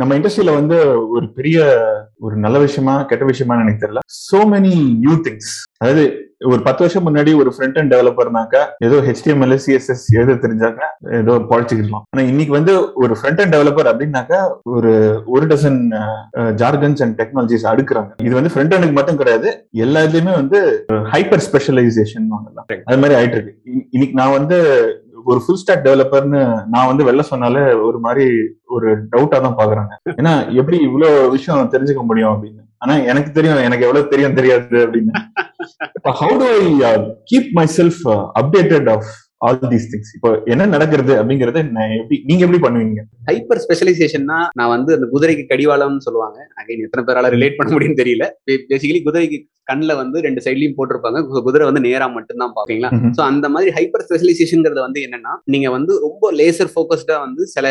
நம்ம 0.00 0.16
இண்டஸ்ட்ரியில 0.18 0.52
வந்து 0.58 0.76
ஒரு 1.16 1.26
பெரிய 1.36 1.58
ஒரு 2.26 2.36
நல்ல 2.44 2.56
விஷயமா 2.64 2.94
கெட்ட 3.10 3.24
விஷயமா 3.30 3.56
எனக்கு 3.62 3.82
தெரியல. 3.82 4.00
சோ 4.28 4.38
மெனி 4.52 4.72
நியூ 5.02 5.14
திங்ஸ் 5.26 5.52
அதாவது 5.82 6.04
ஒரு 6.50 6.60
பத்து 6.64 6.82
வருஷம் 6.84 7.04
முன்னாடி 7.06 7.30
ஒரு 7.40 7.50
ஃப்ரண்ட் 7.54 7.78
அண்ட் 7.80 7.92
டெவலப்பர்னாக்கா 7.94 8.62
ஏதோ 8.86 8.96
ஹெச்டிஎம்எல் 9.06 9.54
சிஎஸ்எஸ் 9.64 10.04
எழுத 10.16 10.34
தெரிஞ்சாக்க 10.42 10.88
ஏதோ 11.20 11.34
பழச்சிக்கலாம் 11.52 12.04
ஆனா 12.12 12.22
இன்னைக்கு 12.32 12.52
வந்து 12.56 12.72
ஒரு 13.04 13.14
ஃப்ரண்ட் 13.18 13.40
அண்ட் 13.42 13.54
டெவலப்பர் 13.56 13.90
அப்படின்னாக்கா 13.92 14.40
ஒரு 14.74 14.92
ஒரு 15.34 15.46
டசன் 15.52 15.80
ஜார்கன்ஸ் 16.62 17.02
அண்ட் 17.06 17.16
டெக்னாலஜிஸ் 17.20 17.66
அடுக்குறாங்க. 17.72 18.12
இது 18.26 18.34
வந்து 18.38 18.52
ஃப்ரண்ட் 18.54 18.76
அண்டுக்கு 18.76 18.98
மட்டும் 18.98 19.20
கிடையாது 19.22 19.48
எல்லா 19.86 20.02
இதுலயுமே 20.08 20.34
வந்து 20.42 20.60
ஹைப்பர் 21.14 21.44
ஸ்பெஷலைசேஷன் 21.48 22.28
அது 22.88 23.00
மாதிரி 23.02 23.18
ஆயிட்டு 23.20 23.38
இருக்கு 23.38 23.56
இன்னைக்கு 23.96 24.14
நான் 24.20 24.36
வந்து 24.38 24.58
ஒரு 25.30 25.40
ஃபுல் 25.44 25.60
ஸ்டாக் 25.60 25.84
டெவலப்பர்னு 25.86 26.40
நான் 26.72 26.88
வந்து 26.90 27.06
வெளில 27.08 27.22
சொன்னாலே 27.30 27.62
ஒரு 27.86 27.98
மாதிரி 27.98 28.24
ஒரு 28.66 28.88
டவுட்டா 29.12 29.38
தான் 29.40 29.58
பாக்குறாங்க 29.60 29.92
ஏன்னா 30.20 30.32
எப்படி 30.60 30.78
இவ்வளவு 30.88 31.30
விஷயம் 31.30 31.72
தெரிஞ்சுக்க 31.74 32.02
முடியும் 32.04 32.32
அப்படின்னு. 32.34 32.62
ஆனா 32.78 32.94
எனக்கு 33.10 33.30
தெரியும் 33.32 33.62
எனக்கு 33.68 33.86
எவ்வளவு 33.86 34.08
தெரியும் 34.08 34.34
தெரியாது 34.34 34.76
அப்படின்னு. 34.84 35.12
How 36.20 36.34
do 36.42 36.48
I 36.54 36.92
keep 37.30 37.48
myself 37.78 38.02
updated 38.40 38.90
of 38.94 39.08
all 39.44 39.58
these 39.72 39.88
things 39.92 40.12
இப்போ 40.16 40.30
என்ன 40.52 40.66
நடக்கிறது 40.74 41.12
அப்படிங்கறத 41.20 41.58
எப்படி 41.98 42.16
நீங்க 42.28 42.42
எப்படி 42.46 42.60
பண்ணுவீங்க? 42.64 43.02
ஹைப்பர் 43.28 43.60
ஸ்பெஷலைசேஷன்னா 43.64 44.38
நான் 44.58 44.72
வந்து 44.76 44.90
அந்த 44.96 45.06
குதிரைக்கு 45.14 45.44
கடிவாளம்னு 45.50 46.04
சொல்லுவாங்க. 46.06 46.38
அகைன் 46.60 46.86
எத்தனை 46.86 47.02
பேரால 47.08 47.30
ரிலேட் 47.34 47.58
பண்ண 47.58 47.70
முடியும்னு 47.74 48.00
தெரியல. 48.02 48.26
பேசிக்கலி 48.70 49.00
குதிரைக்கு 49.08 49.38
கண்ணில் 49.70 49.98
வந்து 50.00 50.18
ரெண்டு 50.26 50.40
சைட்லயும் 50.44 50.76
போட்டிருப்பாங்க. 50.78 51.20
குதிரை 51.48 51.64
வந்து 51.68 51.82
நேரா 51.88 52.06
மட்டும்தான் 52.16 52.54
பாப்பீங்களா. 52.58 52.90
ஸோ 53.16 53.22
அந்த 53.30 53.46
மாதிரி 53.54 53.70
ஹைப்பர் 53.78 54.04
ஸ்பெஷலைசேஷன்ங்கிறது 54.06 54.82
வந்து 54.86 55.02
என்னன்னா 55.06 55.34
நீங்க 55.54 55.70
வந்து 55.76 55.92
ரொம்ப 56.06 56.32
லேசர் 56.40 56.72
ஃபோக்கஸ்டா 56.74 57.18
வந்து 57.26 57.44
சில 57.54 57.66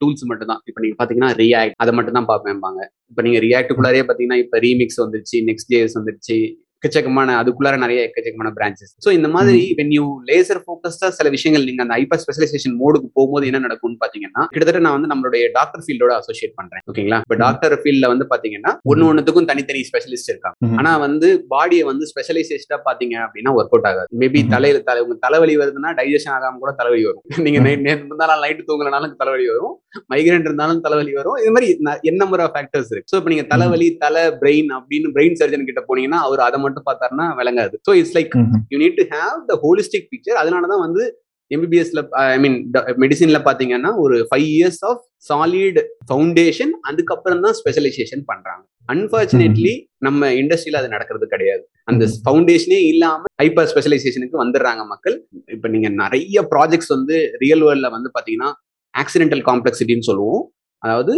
டூல்ஸ் 0.00 0.24
மட்டும் 0.32 0.52
தான் 0.52 0.62
இப்போ 0.70 0.82
நீங்க 0.84 0.96
பாத்தீங்கன்னா 1.00 1.32
ரியாக்ட் 1.42 1.76
அதை 1.84 1.94
மட்டும் 1.98 2.18
தான் 2.18 2.30
பார்ப்பேன்பாங்க. 2.32 2.80
இப்போ 3.10 3.22
நீங்க 3.26 3.40
ரியாக்டுக்குள்ளாரே 3.46 4.04
பாத்தீங்கன்னா 4.10 4.40
இப்போ 4.44 4.58
ரீமிக்ஸ் 4.66 5.00
வந்துருச்சு 5.04 5.38
நெக்ஸ்ட் 5.50 5.72
ஜேஎஸ் 5.74 5.98
வந்துருச்சு 6.00 6.38
எக்கச்சக்கமான 6.78 7.34
அதுக்குள்ளார 7.38 7.78
நிறைய 7.78 8.08
எக்கச்சக்கமான 8.08 8.50
பிரான்ச்சஸ் 8.56 8.92
ஸோ 9.04 9.12
இந்த 9.12 9.28
மாதிரி 9.28 9.74
வென் 9.76 9.90
யூ 9.90 10.20
லேசர் 10.26 10.60
ஃபோக்கஸ்டா 10.64 11.08
சில 11.08 11.28
விஷயங்கள் 11.28 11.66
நீங்க 11.66 11.82
அந்த 11.82 11.94
ஹைப்பர் 11.94 12.20
ஸ்பெஷலைசேஷன் 12.24 12.76
மோடுக்கு 12.80 13.08
போகும்போது 13.12 13.46
என்ன 13.46 13.58
நடக்கும்னு 13.58 13.96
பாத்தீங்கன்னா 14.00 14.44
கிட்டத்தட்ட 14.44 14.88
நான் 14.88 15.00
வந்து 15.00 15.10
நம்மளுடைய 15.14 15.48
டாக்டர் 15.52 15.82
ஃபீல்டோட 15.86 16.12
அசோசியேட் 16.20 16.54
பண்றேன். 16.54 16.82
ஓகேங்களா 16.92 17.18
இப்போ 17.18 17.34
டாக்டர் 17.34 17.80
ஃபீல்ட்ல 17.82 18.06
வந்து 18.06 18.26
பாத்தீங்கன்னா 18.30 18.78
ஒன்னு 18.82 19.14
ஒன்னுத்துக்கும் 19.14 19.44
தனித்தனி 19.44 19.80
ஸ்பெஷலிஸ்ட் 19.80 20.28
இருக்காங்க. 20.28 20.56
ஆனா 20.76 20.96
வந்து 20.96 21.46
பாடியை 21.50 21.80
வந்து 21.80 22.06
ஸ்பெஷலைசேஷடா 22.12 22.78
பாத்தீங்க 22.84 23.14
அப்படின்னா 23.24 23.50
ஒர்க் 23.50 23.72
அவுட் 23.72 23.86
ஆகாது. 23.86 24.08
மேபி. 24.18 24.48
தலையில 24.48 24.80
தலை 24.80 25.02
உங்க 25.02 25.14
தலைவலி 25.20 25.56
வருதுன்னா 25.56 25.92
டைஜஷன் 26.00 26.34
ஆகாம 26.36 26.58
கூட 26.58 26.72
தலைவலி 26.72 27.04
வரும். 27.04 27.22
நீங்க 27.38 27.60
நைட் 27.60 27.80
நேற்று 27.80 28.06
இருந்தாலும் 28.06 28.42
நைட்டு 28.44 28.62
தூங்கலனாலும் 28.70 29.16
தலைவலி 29.16 29.48
வரும். 29.48 29.74
மைக்ரேன் 30.14 30.40
இருந்தாலும் 30.40 30.80
தலைவலி 30.80 31.12
வரும். 31.12 31.34
இது 31.34 31.52
மாதிரி 31.52 31.76
ந- 31.84 32.00
என் 32.00 32.16
நம்பர் 32.16 32.40
ஆஃப் 32.40 32.54
ஃபேக்டர்ஸ் 32.56 32.90
இருக்கு. 32.90 33.16
ஸோ 33.16 33.18
இப்போ 33.18 33.30
நீங்க 33.30 33.44
தலைவலி 33.44 33.96
தலை 33.96 34.22
பிரெயின் 34.22 34.66
அப்படின்னு 34.78 35.08
பிரெயின் 35.14 35.32
சர்ஜன் 35.32 35.64
கிட்ட 35.64 35.84
போனீங்கன்னா 35.88 36.20
அவர் 36.28 36.38
அதை 36.38 36.60
மட்டும் 36.68 36.88
பார்த்தாருன்னா 36.90 37.28
விளங்காது. 37.40 37.76
So 37.88 37.92
it's 38.00 38.16
like. 38.18 38.34
You 38.74 38.78
need 38.84 39.00
to 39.00 39.06
have 39.16 39.38
the 39.50 39.56
holistic 39.64 40.08
picture 40.12 40.40
அதனால 40.42 40.70
தான் 40.74 40.84
வந்து 40.86 41.02
எம்பிபிஎஸ்ல 41.50 42.00
ஐ 42.32 42.38
மீன் 42.44 42.56
மெடிசின்ல 43.02 43.38
பாத்தீங்கன்னா 43.46 43.90
ஒரு 44.04 44.16
five 44.30 44.48
years 44.56 44.80
of 44.88 44.98
solid 45.28 45.78
foundation 46.08 46.72
அதுக்கப்புறம் 46.90 47.40
தான் 47.44 47.56
ஸ்பெஷலைசேஷன் 47.60 48.22
பண்றாங்க. 48.30 48.62
அன்பார்ச்சுனேட்லி 48.92 49.72
நம்ம 50.06 50.28
இண்டஸ்ட்ரியில 50.40 50.80
அது 50.80 50.88
நடக்கிறது 50.94 51.26
கிடையாது. 51.34 51.62
அந்த 51.90 52.04
ஃபவுண்டேஷனே 52.24 52.80
இல்லாம 52.90 53.22
ஹைப்பர் 53.42 53.70
ஸ்பெஷலைசேஷனுக்கு 53.72 54.36
வந்துடுறாங்க 54.42 54.84
மக்கள். 54.92 55.16
இப்ப 55.56 55.68
நீங்க 55.74 55.90
நிறைய 56.02 56.44
ப்ராஜெக்ட்ஸ் 56.52 56.92
வந்து 56.96 57.16
ரியல் 57.44 57.64
வேர்ல்ட்ல 57.66 57.90
வந்து 57.96 58.10
பாத்தீங்கன்னா 58.16 58.50
ஆக்சிடென்டல் 58.94 59.44
காம்ப்ளெக்சிட்டின்னு 59.50 60.08
சொல்லுவோம். 60.10 60.44
அதாவது. 60.82 61.14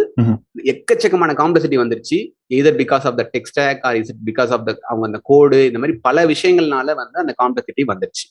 எக்கச்சக்கமான 0.72 1.34
காம்ப்ளெக்சிட்டி 1.34 1.78
வந்துருச்சு. 1.80 2.18
Either 2.54 2.78
because 2.78 3.04
of 3.04 3.16
the 3.16 3.30
tech stack 3.34 3.80
or 3.80 3.96
is 3.96 4.10
it 4.10 4.22
because 4.26 4.50
of 4.50 4.64
the 4.64 4.72
அவங்க 4.88 5.06
அந்த 5.06 5.20
கோடு 5.22 5.64
இந்த 5.64 5.78
மாதிரி 5.78 5.98
பல 6.00 6.26
விஷயங்கள்னால 6.26 6.94
வந்து 6.94 7.18
அந்த 7.18 7.34
காம்ப்ளெக்சிட்டி 7.42 7.84
வந்துருச்சு. 7.92 8.24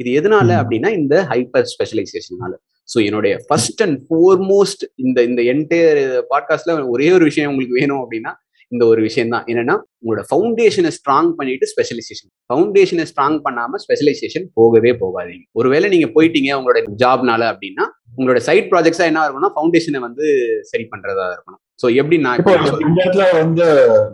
இது 0.00 0.10
எதனால. 0.20 0.50
அப்படின்னா 0.60 0.90
இந்த 0.96 1.26
ஹைப்பர் 1.30 1.66
ஸ்பெஷலைசேஷனால 1.72 2.52
ஸோ 2.88 2.98
என்னுடைய 3.06 3.34
ஃபர்ஸ்ட் 3.48 3.82
அண்ட் 3.82 3.98
ஃபோர்மோஸ்ட் 4.06 4.84
இந்த 4.96 5.22
இந்த 5.22 5.42
என்டையர் 5.52 6.00
பாட்காஸ்ட்ல 6.30 6.86
ஒரே 6.88 7.12
ஒரு 7.12 7.24
விஷயம் 7.24 7.50
உங்களுக்கு 7.50 7.80
வேணும் 7.80 8.02
அப்படின்னா 8.02 8.32
இந்த 8.72 8.84
ஒரு 8.86 9.00
விஷயம் 9.02 9.28
தான் 9.28 9.44
என்னன்னா 9.46 9.74
உங்களோட 10.00 10.22
ஃபவுண்டேஷனை 10.28 10.90
ஸ்ட்ராங் 10.96 11.30
பண்ணிட்டு 11.36 11.66
ஸ்பெஷலைசேஷன் 11.66 12.30
ஃபவுண்டேஷனை 12.50 13.04
ஸ்ட்ராங் 13.10 13.38
பண்ணாம 13.44 13.80
ஸ்பெஷலைசேஷன் 13.84 14.46
போகவே 14.54 14.92
போகாதீங்க. 15.00 15.44
ஒருவேளை 15.52 15.88
நீங்க 15.88 16.08
போயிட்டீங்க 16.14 16.50
உங்களோட 16.58 16.80
ஜாப்னால 17.02 17.42
அப்படின்னா 17.52 17.86
உங்களோட 18.20 18.40
சைட் 18.48 18.70
ப்ராஜெக்ட்ஸா 18.72 19.04
என்ன 19.10 19.24
இருக்கணும்னா 19.26 19.52
ஃபவுண்டேஷனை 19.56 20.00
வந்து 20.06 20.24
சரி 20.70 20.84
பண்றதா 20.92 21.26
இருக்கணும். 21.34 21.62
ஸோ 21.82 21.86
எப்படி 22.00 22.16
நான் 22.24 22.40
இந்த 22.88 23.00
இடத்துல 23.02 23.26
வந்து 23.42 23.66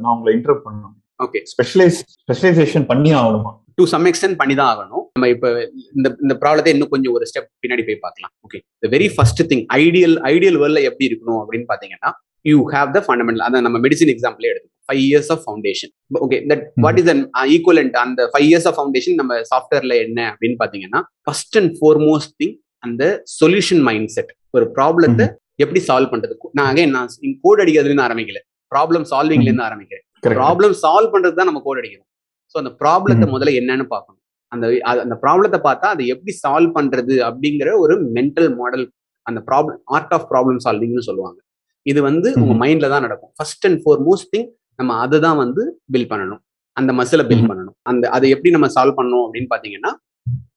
நான் 0.03 0.13
உங்களை 0.17 0.33
இன்டர் 0.39 0.61
பண்ணணும். 0.67 0.93
ஓகே 1.25 1.41
ஸ்பெஷலைஸ் 1.53 1.99
ஸ்பெஷலைசேஷன் 2.25 2.87
பண்ணி 2.91 3.11
ஆகணுமா? 3.21 3.53
டு 3.79 3.85
சம் 3.93 4.07
எக்ஸ்டென்ட் 4.11 4.39
பண்ணி 4.41 4.55
தான் 4.61 4.71
ஆகணும். 4.73 5.03
நம்ம 5.17 5.29
இப்போ 5.35 5.49
இந்த 5.97 6.09
இந்த 6.25 6.35
ப்ராப்ளத்தை 6.43 6.71
இன்னும் 6.75 6.93
கொஞ்சம் 6.95 7.15
ஒரு 7.17 7.25
ஸ்டெப் 7.31 7.49
பின்னாடி 7.65 7.83
போய் 7.89 8.05
பார்க்கலாம். 8.05 8.33
Okay 8.47 8.59
the 8.85 8.91
very 8.95 9.09
first 9.17 9.43
thing 9.51 9.65
ideal 9.83 10.17
ideal 10.33 10.59
வேர்ல்ட்ல 10.63 10.83
எப்படி 10.91 11.09
இருக்கணும் 11.11 11.41
அப்படின்னு 11.43 11.69
பாத்தீங்கன்னா 11.73 12.13
யூ 12.45 12.59
ஹேவ் 12.75 12.91
த 12.97 13.01
ஃபண்டமெண்டல் 13.07 13.45
அதான் 13.47 13.67
நம்ம 13.67 13.79
மெடிசின் 13.87 14.13
எக்ஸாம்பிளே 14.15 14.51
எடுத்துக்கோம் 14.51 14.85
five 14.89 15.03
years 15.07 15.31
of 15.35 15.43
foundation 15.47 15.93
okay 16.27 16.39
that 16.51 16.65
what 16.85 16.99
is 17.03 17.11
equivalent 17.55 17.97
அந்த 18.05 18.29
ஃபைவ் 18.33 18.47
இயர்ஸ் 18.51 18.69
ஆஃப் 18.71 18.77
ஃபவுண்டேஷன் 18.79 19.19
நம்ம 19.21 19.41
சாஃப்ட்வேர்ல 19.51 19.97
என்ன 20.07 20.21
அப்படின்னு 20.33 20.59
பாத்தீங்கன்னா 20.63 21.01
ஃபர்ஸ்ட் 21.27 21.59
அண்ட் 21.61 21.73
ஃபோர்மோஸ்ட் 21.81 22.35
திங் 22.43 22.55
அந்த 22.87 23.03
சொல்யூஷன் 23.41 23.83
மைண்ட் 23.89 24.13
செட் 24.17 24.33
ஒரு 24.57 24.67
ப்ராப்ளத்தை 24.77 25.27
எப்படி 25.65 25.81
சால்வ் 25.89 26.13
பண்றது 26.13 26.35
நான் 26.59 26.69
அகைன் 26.73 26.95
நான் 26.97 27.09
கோட் 27.45 27.63
அடிக்கிறதுல 27.63 27.91
இருந்து 27.91 28.07
ஆரம்பிக்கல. 28.09 28.41
ப்ராப்ளம் 28.73 29.07
சால்விங்ல 29.13 29.49
இருந்து 29.51 29.67
ஆரம்பிக்கிறேன். 29.69 30.05
ப்ராப்ளம் 30.39 30.75
சால்வ் 30.83 31.13
பண்றது 31.15 31.35
தான் 31.41 31.49
நம்ம 31.51 31.61
கோட் 31.67 31.81
அடிக்கிறோம். 31.81 32.09
ஸோ 32.53 32.57
அந்த 32.63 32.73
ப்ராப்ளத்தை 32.83 33.27
முதல்ல 33.35 33.53
என்னன்னு 33.61 33.87
பார்க்கணும். 33.95 34.23
அந்த 34.53 34.67
அந்த 35.05 35.15
ப்ராப்ளத்தை 35.23 35.59
பார்த்தா 35.69 35.87
அதை 35.95 36.05
எப்படி 36.15 36.33
சால்வ் 36.43 36.73
பண்றது 36.79 37.15
அப்படிங்கிற 37.29 37.71
ஒரு 37.85 37.95
மென்டல் 38.17 38.51
மாடல் 38.61 38.85
அந்த 39.27 39.41
ப்ராப்ளம் 39.49 39.81
ஆர்ட் 39.97 40.15
ஆஃப் 40.17 40.27
ப்ராப்ளம் 40.33 40.61
சால்விங்னு 40.65 41.07
சொல்லுவாங்க. 41.09 41.39
இது 41.87 42.01
வந்து 42.09 42.29
உங்க. 42.43 42.55
மைண்ட்ல 42.63 42.89
தான் 42.93 43.05
நடக்கும். 43.07 43.33
ஃபர்ஸ்ட் 43.39 43.67
அண்ட் 43.69 43.81
ஃபோர்மோஸ்ட் 43.83 44.31
திங் 44.35 44.49
நம்ம 44.81 44.95
அதை 45.05 45.19
தான் 45.27 45.39
வந்து 45.43 45.63
பில் 45.95 46.11
பண்ணணும். 46.13 46.41
அந்த 46.77 46.91
மசிலை 47.01 47.25
பில். 47.31 47.45
பண்ணணும். 47.51 47.77
அந்த 47.91 48.05
அதை 48.17 48.27
எப்படி 48.35 48.51
நம்ம 48.57 48.69
சால்வ் 48.77 48.97
பண்ணணும் 48.99 49.25
அப்படின்னு 49.27 49.51
பாத்தீங்கன்னா 49.55 49.93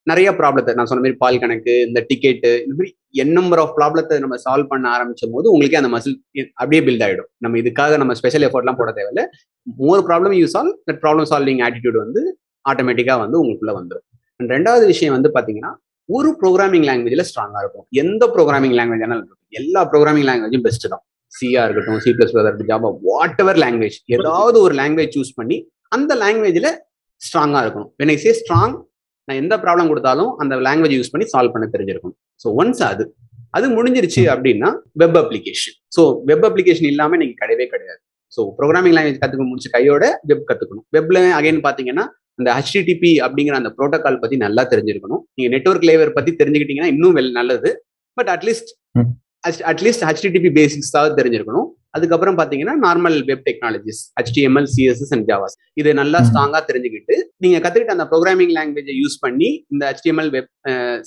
நிறைய 0.07 0.29
ப்ராப்ளத்தை 0.39 0.73
நான் 0.77 0.89
சொன்ன 0.89 1.01
மாதிரி 1.03 1.17
பால் 1.23 1.39
கணக்கு 1.41 1.73
இந்த 1.87 1.99
டிக்கெட்டு 2.09 2.51
இந்த 2.63 2.73
மாதிரி 2.77 2.89
என் 3.21 3.33
நம்பர் 3.37 3.61
ஆஃப் 3.63 3.73
ப்ராப்ளத்தை 3.79 4.15
நம்ம 4.23 4.35
சால்வ் 4.45 4.69
பண்ண 4.71 4.85
ஆரம்பிச்சும் 4.95 5.33
போது 5.35 5.47
உங்களுக்கே 5.53 5.79
அந்த 5.81 5.91
மசில் 5.95 6.15
அப்படியே 6.61 6.81
பில்ட் 6.87 7.03
ஆகிடும் 7.07 7.29
நம்ம 7.45 7.57
இதுக்காக 7.61 7.97
நம்ம 8.01 8.15
ஸ்பெஷல் 8.19 8.45
எஃபர்ட்லாம் 8.47 8.79
போட 8.79 8.91
தேவையில்ல. 8.97 9.23
More 9.81 10.03
problem 10.09 10.35
you 10.41 10.47
solve 10.55 10.77
that 10.89 11.01
problem 11.03 11.27
solving 11.31 11.61
attitude 11.67 11.99
வந்து 12.03 12.23
ஆட்டோமேட்டிக்காக 12.65 13.19
வந்து 13.25 13.39
உங்களுக்குள்ளே 13.41 13.75
வந்துடும் 13.79 14.05
அண்ட் 14.39 14.51
ரெண்டாவது 14.55 14.85
விஷயம் 14.93 15.15
வந்து 15.17 15.31
பார்த்தீங்கன்னா 15.35 15.71
ஒரு 16.09 16.29
ப்ரோக்ராமிங் 16.41 16.85
லாங்குவேஜில் 16.89 17.27
ஸ்ட்ராங்காக 17.29 17.61
இருக்கும். 17.63 17.85
எந்த 18.03 18.23
ப்ரோக்ராமிங் 18.35 18.75
லாங்குவேஜ் 18.79 19.03
ஆனாலும் 19.07 19.39
எல்லா 19.59 19.81
ப்ரோக்ராமிங் 19.91 20.27
லாங்குவேஜும் 20.29 20.65
பெஸ்ட் 20.67 20.87
தான். 20.93 21.03
சிஆ 21.33 21.63
இருக்கட்டும் 21.65 21.99
சி 22.03 22.11
பிளஸ் 22.17 22.31
இருக்கட்டும் 22.33 22.69
ஜாபா 22.71 22.89
வாட் 23.07 23.41
எவர் 23.43 23.59
லாங்குவேஜ் 23.63 23.97
ஏதாவது 24.15 24.57
ஒரு 24.65 24.75
லாங்குவேஜ் 24.81 25.15
சூஸ் 25.17 25.33
பண்ணி 25.39 25.57
அந்த 25.95 26.15
லாங்குவேஜில் 26.23 26.69
ஸ்ட்ராங்காக 27.21 27.61
இருக்கணும். 27.65 27.91
When 27.99 28.11
I 28.13 28.17
சே 28.23 28.31
ஸ்ட்ராங் 28.39 28.75
நான் 29.29 29.39
எந்த 29.43 29.55
ப்ராப்ளம் 29.63 29.89
கொடுத்தாலும் 29.91 30.29
அந்த 30.43 30.53
லாங்குவேஜ் 30.67 30.95
யூஸ் 30.97 31.11
பண்ணி 31.13 31.25
சால்வ் 31.33 31.53
பண்ண 31.55 31.65
தெரிஞ்சிருக்கணும். 31.73 32.17
ஸோ 32.43 32.47
ஒன்ஸ் 32.61 32.83
அது 32.91 33.03
அது 33.57 33.65
முடிஞ்சிருச்சு 33.77 34.21
அப்படின்னா 34.33 34.69
web 35.01 35.17
application 35.21 35.75
so 35.95 36.01
web 36.29 36.45
application 36.49 36.87
இல்லாம 36.93 37.17
நீங்க 37.21 37.35
கிடையவே 37.41 37.65
கிடையாது. 37.73 37.99
ஸோ 38.35 38.41
ப்ரோக்ராமிங் 38.57 38.95
லாங்குவேஜ் 38.95 39.21
கத்துக்க 39.21 39.45
முடிச்ச 39.51 39.69
கையோட 39.75 40.03
வெப் 40.29 40.47
கத்துக்கணும். 40.49 40.85
வெப்ல 40.95 41.21
அகைன் 41.39 41.61
பாத்தீங்கன்னா 41.67 42.05
அந்த 42.39 42.49
HTTP 42.65 43.05
அப்படிங்கிற 43.25 43.55
அந்த 43.61 43.69
ப்ரோட்டோகால் 43.77 44.19
பத்தி 44.23 44.35
நல்லா 44.43 44.63
தெரிஞ்சிருக்கணும். 44.73 45.21
நீங்க 45.35 45.49
நெட்வொர்க் 45.55 45.87
லேயர் 45.89 46.17
பத்தி 46.17 46.31
தெரிஞ்சுக்கிட்டீங்கன்னா 46.41 46.91
இன்னும் 46.93 47.15
வெல் 47.17 47.33
நல்லது. 47.39 47.69
But 48.17 48.29
at least. 48.35 48.71
At least 49.71 50.05
HTTP 50.13 50.47
பேசிக்ஸாவது 50.59 51.17
தெரிஞ்சிருக்கணும். 51.19 51.67
அதுக்கப்புறம் 51.93 52.37
பாத்தீங்கன்னா 52.39 52.75
normal 52.83 53.17
web 53.29 53.45
technologies 53.47 54.01
HTML 54.23 54.65
CSS 54.73 55.11
and 55.15 55.25
ஜாவாஸ் 55.29 55.55
இதை 55.81 55.93
நல்லா 55.99 56.19
ம். 56.19 56.27
ஸ்ட்ராங்கா 56.27 56.59
தெரிஞ்சுக்கிட்டு 56.67 57.15
நீங்க 57.43 57.57
கத்துக்கிட்ட 57.63 57.95
அந்த 57.97 58.07
ப்ரோக்ராமிங் 58.11 58.53
லாங்குவேஜை 58.57 58.95
யூஸ் 58.99 59.17
பண்ணி 59.25 59.49
இந்த 59.73 59.83
HTML 59.95 60.29
வெப் 60.35 60.51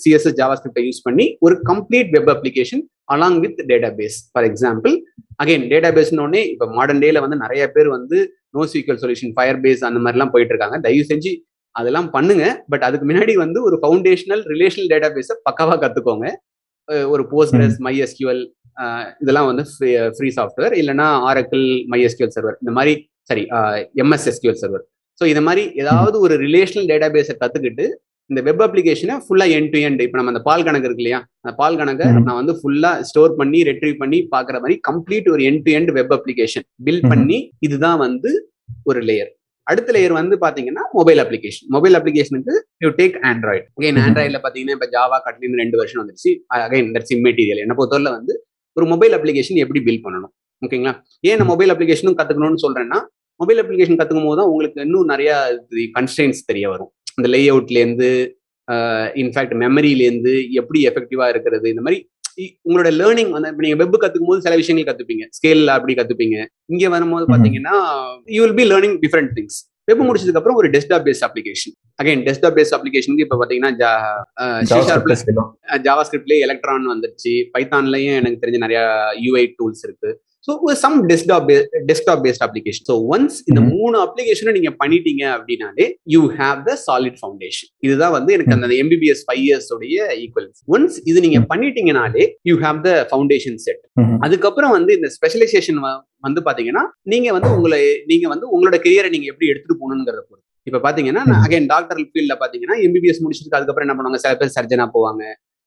சிஎஸ்எஸ் 0.03 0.39
ஜாவாஸ்கிரிப்டை 0.41 0.85
யூஸ் 0.89 1.03
பண்ணி 1.07 1.27
ஒரு 1.47 1.57
complete 1.71 2.11
web 2.17 2.33
application 2.35 2.83
along 3.15 3.39
with 3.45 3.63
database 3.97 4.19
for 4.33 4.49
example 4.51 4.95
again 5.43 5.65
data 5.73 5.91
பேஸ்னோடனே 5.97 6.43
இப்போ 6.53 6.67
மாடர்ன் 6.77 7.03
டேல 7.05 7.23
வந்து 7.25 7.39
நிறைய 7.45 7.63
பேர் 7.77 7.91
வந்து 7.91 8.19
no 8.55 8.65
sequel 8.73 9.01
solution 9.03 9.35
fire 9.37 9.63
base 9.65 9.83
அந்த 9.89 10.01
மாதிரிலாம் 10.05 10.35
போயிட்டு 10.35 10.55
இருக்காங்க 10.55 10.79
தயவு 10.87 11.07
செஞ்சு 11.11 11.33
அதெல்லாம் 11.75 12.09
பண்ணுங்க. 12.15 12.45
பட் 12.73 12.85
அதுக்கு 12.87 13.07
முன்னாடி 13.09 13.35
வந்து 13.43 13.59
ஒரு 13.69 13.77
ஃபவுண்டேஷனல் 13.83 14.43
ரிலேஷனல் 14.51 14.91
டேட்டா 14.91 15.09
பேஸை 15.15 15.35
பக்காவா 15.47 15.75
கத்துக்கோங்க. 15.83 16.27
ஒரு 17.13 17.23
போஸ்ட்கிரஸ் 17.33 17.79
மை. 17.87 17.95
எஸ்கியூஎல் 18.07 18.43
இதெல்லாம் 19.23 19.49
வந்து 19.51 19.65
ஃப்ரீ 20.17 20.29
சாஃப்ட்வேர் 20.39 20.75
இல்லைன்னா 20.81 21.09
ஆரக்கிள் 21.31 21.65
மை 21.93 22.01
எஸ்கியூஎல் 22.07 22.35
சர்வர் 22.37 22.57
இந்த 22.63 22.73
மாதிரி 22.79 22.95
sorry 23.31 23.43
MS 24.05 24.29
SQL 24.31 24.61
server 24.63 24.85
so 25.19 25.25
இந்த 25.33 25.43
மாதிரி 25.49 25.65
ஏதாவது 25.83 26.17
ஒரு 26.27 26.35
ரிலேஷனல் 26.47 26.89
டேட்டா 26.93 27.09
பேஸை 27.17 27.35
கத்துக்கிட்டு 27.35 27.87
இந்த 28.31 28.41
வெப் 28.47 28.63
அப்ளிகேஷனை 28.67 29.15
ஃபுல்லா 29.25 29.47
என் 29.57 29.69
டு 29.73 29.79
எண்ட் 29.87 30.03
இப்போ 30.05 30.17
நம்ம 30.19 30.33
அந்த 30.33 30.43
பால் 30.47 30.65
கணக்கு 30.67 30.87
இருக்கு 30.89 31.03
இல்லையா? 31.05 31.19
அந்த 31.43 31.53
பால் 31.61 31.79
கணக்கை. 31.81 32.07
நான் 32.27 32.39
வந்து 32.41 32.55
ஃபுல்லா 32.61 32.91
ஸ்டோர் 33.09 33.33
பண்ணி 33.41 33.59
ரெட்ரீவ் 33.69 33.97
பண்ணி 34.03 34.19
பாக்குற 34.35 34.57
மாதிரி 34.63 34.77
கம்ப்ளீட் 34.89 35.29
ஒரு 35.35 35.43
end 35.49 35.61
to 35.67 35.73
end 35.79 35.91
web 35.99 36.15
application 36.17 36.65
build. 36.87 37.09
பண்ணி 37.13 37.39
இதுதான் 37.67 37.99
வந்து 38.05 38.31
ஒரு 38.87 39.01
லேயர் 39.09 39.31
அடுத்த 39.71 39.93
லேயர் 39.95 40.15
வந்து 40.21 40.37
பாத்தீங்கன்னா 40.45 40.85
மொபைல் 40.99 41.21
அப்ளிகேஷன் 41.23 41.67
மொபைல் 41.75 41.97
அப்ளிகேஷனுக்கு 41.99 42.55
யூ 42.85 42.89
டேக் 43.01 43.17
ஆண்ட்ராய்டு 43.31 43.65
அகைன். 43.79 44.01
ஆண்ட்ராய்டில் 44.05 44.43
பாத்தீங்கன்னா 44.47 44.77
இப்போ 44.79 44.89
ஜாவா 44.95 45.19
கட்லின் 45.27 45.59
ரெண்டு 45.63 45.77
வருஷம் 45.81 46.01
வந்துருச்சு. 46.03 46.31
அகைன் 46.67 46.91
தட்ஸ் 46.97 47.15
இம்மெட்டீரியல் 47.17 47.63
என்ன 47.65 47.75
பொறுத்தவரை 47.81 48.13
வந்து 48.19 48.35
ஒரு 48.77 48.87
மொபைல் 48.93 49.15
அப்ளிகேஷன் 49.19 49.61
எப்படி 49.65 49.81
பில்ட் 49.89 50.05
பண்ணணும்? 50.07 50.33
ஓகேங்களா? 50.63 50.95
ஏன் 51.29 51.39
நான் 51.41 51.51
மொபைல் 51.53 51.73
அப்ளிகேஷனும் 51.75 52.17
கத்துக்கணும்னு 52.19 52.63
சொல்றேன்னா 52.67 52.99
மொபைல் 53.41 53.61
அப்ளிகேஷன் 53.63 53.99
கத்துக்கும் 54.01 54.29
போது 54.29 54.39
தான் 54.41 54.51
உங்களுக்கு 54.53 54.79
இன்னும் 54.87 55.11
நிறைய 55.13 55.31
கன்ஸ்டன்ஸ் 55.97 56.41
தெரிய 56.51 56.67
வரும். 56.73 56.91
அந்த 57.19 57.29
லே 57.35 57.41
அவுட்லேருந்து 57.55 58.11
இன்ஃபேக்ட் 59.23 59.55
மெமரியிலேருந்து 59.63 60.33
எப்படி 60.61 60.81
எஃபெக்டிவா 60.91 61.27
இருக்கிறது 61.33 61.67
இந்த 61.73 61.83
மாதிரி 61.87 61.99
உங்களோட 62.69 62.91
லேர்னிங் 63.01 63.31
வந்து 63.35 63.51
இப்போ 63.53 63.63
நீங்க 63.67 63.79
வெப் 63.83 63.99
கத்துக்கும் 64.05 64.31
போது 64.31 64.45
சில 64.47 64.57
விஷயங்கள் 64.61 64.89
கத்துப்பீங்க. 64.89 65.25
ஸ்கேல் 65.39 65.75
அப்படி 65.77 65.95
கத்துப்பீங்க. 66.01 66.39
இங்க 66.73 66.89
வரும்போது. 66.95 67.27
பாத்தீங்கன்னா 67.35 67.77
you 68.37 68.41
will 68.45 68.59
be 68.61 68.67
learning 68.73 68.97
different 69.05 69.33
things 69.39 69.59
web 69.91 70.03
முடிச்சதுக்கு 70.09 70.41
அப்புறம் 70.41 70.59
ஒரு 70.61 70.69
desktop 70.75 71.05
based 71.07 71.25
application 71.29 71.73
again 72.03 72.21
desktop 72.27 72.57
based 72.59 72.75
அப்ளிகேஷனுக்கு 72.77 73.25
இப்போ 73.27 73.37
செய்யலாம். 75.23 75.51
ஜாவா 75.87 76.03
ஸ்கிரிப்ட்லேயே 76.09 76.45
எலக்ட்ரான் 76.47 76.93
வந்துருச்சு 76.93 77.33
பைத்தான்லயும் 77.55 78.19
எனக்கு 78.21 78.43
தெரிஞ்ச 78.43 78.61
நிறைய 78.67 78.83
யூஐ 79.25 79.45
டூல்ஸ் 79.59 79.83
இருக்கு. 79.89 80.11
So 80.49 80.53
some 80.81 80.97
desktop 81.11 81.51
desktop 81.89 82.23
based 82.25 82.45
application 82.47 82.87
so 82.89 82.95
once 83.13 83.37
இந்த 83.49 83.59
ம்ஹும். 83.59 83.73
மூணு 83.75 83.97
அப்ளிகேஷனும் 84.05 84.57
நீங்க 84.59 84.71
பண்ணிட்டீங்க 84.81 85.25
அப்படின்னாலே 85.35 85.85
you 86.15 86.23
have 86.39 86.61
the 86.69 86.75
solid 86.87 87.19
foundation 87.21 87.71
இதுதான் 87.87 88.15
வந்து 88.17 88.33
எனக்கு 88.37 88.55
அந்த 88.57 88.69
எம்பிபிஎஸ் 88.83 89.23
ஃபைவ் 89.27 89.43
இயர்ஸ் 89.45 89.69
உடைய 89.77 90.07
ஈக்குவல் 90.23 90.49
ஒன்ஸ் 90.75 90.97
இது 91.11 91.19
நீங்க 91.27 91.41
பண்ணிட்டீங்கனாலே 91.53 92.25
you 92.51 92.57
have 92.65 92.81
the 92.87 92.93
foundation 93.11 93.59
set. 93.67 93.83
அதுக்கப்புறம் 94.27 94.75
வந்து 94.77 94.93
இந்த 94.99 95.11
ஸ்பெஷலைசேஷன் 95.17 95.81
வந்து 96.27 96.41
பாத்தீங்கன்னா 96.49 96.83
நீங்க 97.13 97.29
வந்து 97.37 97.51
உங்களை 97.57 97.81
நீங்க 98.11 98.27
வந்து 98.29 98.49
உங்களோட 98.55 98.77
கெரியரை 98.85 99.11
நீங்க 99.15 99.29
எப்படி 99.33 99.51
எடுத்துட்டு 99.53 99.79
போகணுங்கிறத 99.81 100.23
பொறுத்து. 100.23 100.41
இப்ப 100.67 100.81
பாத்தீங்கன்னா. 100.85 101.23
அகைன் 101.45 101.71
டாக்டர் 101.71 102.01
ஃபீல்ட்ல 102.11 102.35
பாத்தீங்கன்னா 102.43 102.77
எம்பிபிஎஸ் 102.85 103.23
முடிச்சிட்டு 103.23 103.59
அதுக்கப்புறம் 103.59 103.87
என்ன 103.87 103.97
பண்ணுவாங்க? 103.97 104.21
சில 104.25 104.35
பேர் 104.41 104.57
சர்ஜனா 104.57 104.87
போவாங்க. 104.95 105.23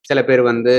சில 0.06 0.20
பேர் 0.24 0.42
வந்து 0.44 0.74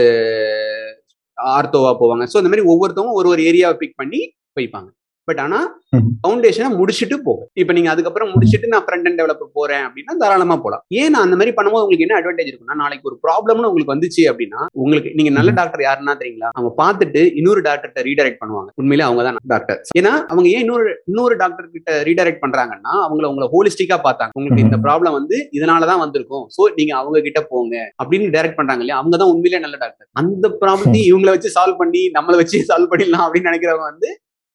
ஆர்த்தோவா 1.39 1.93
போவாங்க. 2.01 2.25
ஸோ 2.33 2.37
இந்த 2.37 2.51
மாதிரி 2.53 2.67
ஒவ்வொருத்தவங்க 2.69 3.13
ஒரு 3.13 3.29
ஒரு 3.29 3.43
ஏரியாவை 3.43 3.77
பிக் 3.77 3.97
பண்ணி 3.97 4.21
வைப்பாங்க. 4.57 4.89
பட் 5.29 5.41
ஆனா 5.41 5.59
ம். 5.97 6.05
ஃபவுண்டேஷனை 6.21 6.69
முடிச்சுட்டு 6.77 7.17
போகும் 7.23 7.49
இப்போ 7.55 7.73
நீங்க 7.73 7.91
அதுக்கப்புறம் 7.93 8.31
முடிச்சுட்டு 8.33 8.71
நான் 8.73 8.85
ஃப்ரண்ட் 8.85 9.07
அண்ட் 9.09 9.19
டெவலப்பர் 9.21 9.51
போறேன் 9.53 9.85
அப்படின்னா 9.87 10.15
தாராளமா 10.23 10.57
போலாம். 10.57 10.83
ஏன் 11.01 11.13
நான் 11.13 11.27
அந்த 11.27 11.37
மாதிரி 11.37 11.53
பண்ணும்போது 11.57 11.85
உங்களுக்கு 11.85 12.07
என்ன 12.07 12.17
அட்வான்டேஜ் 12.19 12.51
இருக்குன்னா 12.51 12.79
நாளைக்கு 12.83 13.09
ஒரு 13.11 13.17
ப்ராப்ளம்னு 13.25 13.69
உங்களுக்கு 13.71 13.95
வந்துச்சு 13.95 14.23
அப்படின்னா 14.31 14.61
உங்களுக்கு 14.77 15.11
நீங்க 15.15 15.31
நல்ல. 15.31 15.51
டாக்டர் 15.59 15.85
யாருன்னா 15.87 16.15
தெரியுங்களா? 16.21 16.51
அவங்க 16.57 16.73
பார்த்துட்டு 16.81 17.23
இன்னொரு 17.41 17.61
டாக்டர்கிட்ட 17.61 18.05
ரீடைரக்ட் 18.09 18.41
பண்ணுவாங்க. 18.43 18.71
உண்மையிலே 18.77 19.07
அவங்க 19.09 19.23
தான் 19.23 19.39
டாக்டர் 19.47 19.81
ஏன்னா 20.01 20.13
அவங்க 20.31 20.47
ஏன் 20.49 20.65
இன்னொரு 20.65 20.91
இன்னொரு 21.07 21.37
டாக்டர் 21.37 21.69
கிட்ட 21.73 21.91
ரீடைரக்ட் 22.09 22.43
பண்றாங்கன்னா 22.43 22.95
அவங்கள 23.07 23.27
உங்களை 23.27 23.49
ஹோலிஸ்டிக்கா 23.55 23.99
பார்த்தாங்க. 24.07 24.35
உங்களுக்கு 24.35 24.65
இந்த. 24.65 24.79
ப்ராப்ளம் 24.87 25.17
வந்து 25.17 25.37
இதனாலதான் 25.53 26.03
வந்திருக்கும். 26.03 26.45
சோ 26.55 26.63
நீங்க 26.75 26.93
அவங்க 26.97 27.19
கிட்ட 27.23 27.41
போங்க 27.49 27.75
அப்படின்னு 28.01 28.35
டைரக்ட் 28.35 28.59
பண்றாங்க 28.59 28.83
இல்லையா? 28.83 29.01
அவங்க 29.01 29.17
தான் 29.17 29.33
உண்மையிலே 29.33 29.59
நல்ல 29.59 29.77
டாக்டர் 29.77 30.09
அந்த 30.17 30.47
ப்ராப்ளத்தையும் 30.61 31.11
இவங்கள 31.11 31.33
வச்சு 31.35 31.57
சால்வ் 31.57 31.81
பண்ணி 31.81 32.03
நம்மளை 32.17 32.37
வச்சு 32.37 32.59
சால்வ் 32.69 32.91
பண்ணிடலாம் 32.93 33.27
அப்படின்னு 33.27 33.51
நினைக்கிறவங்க 33.51 33.89
வந்து 33.91 34.09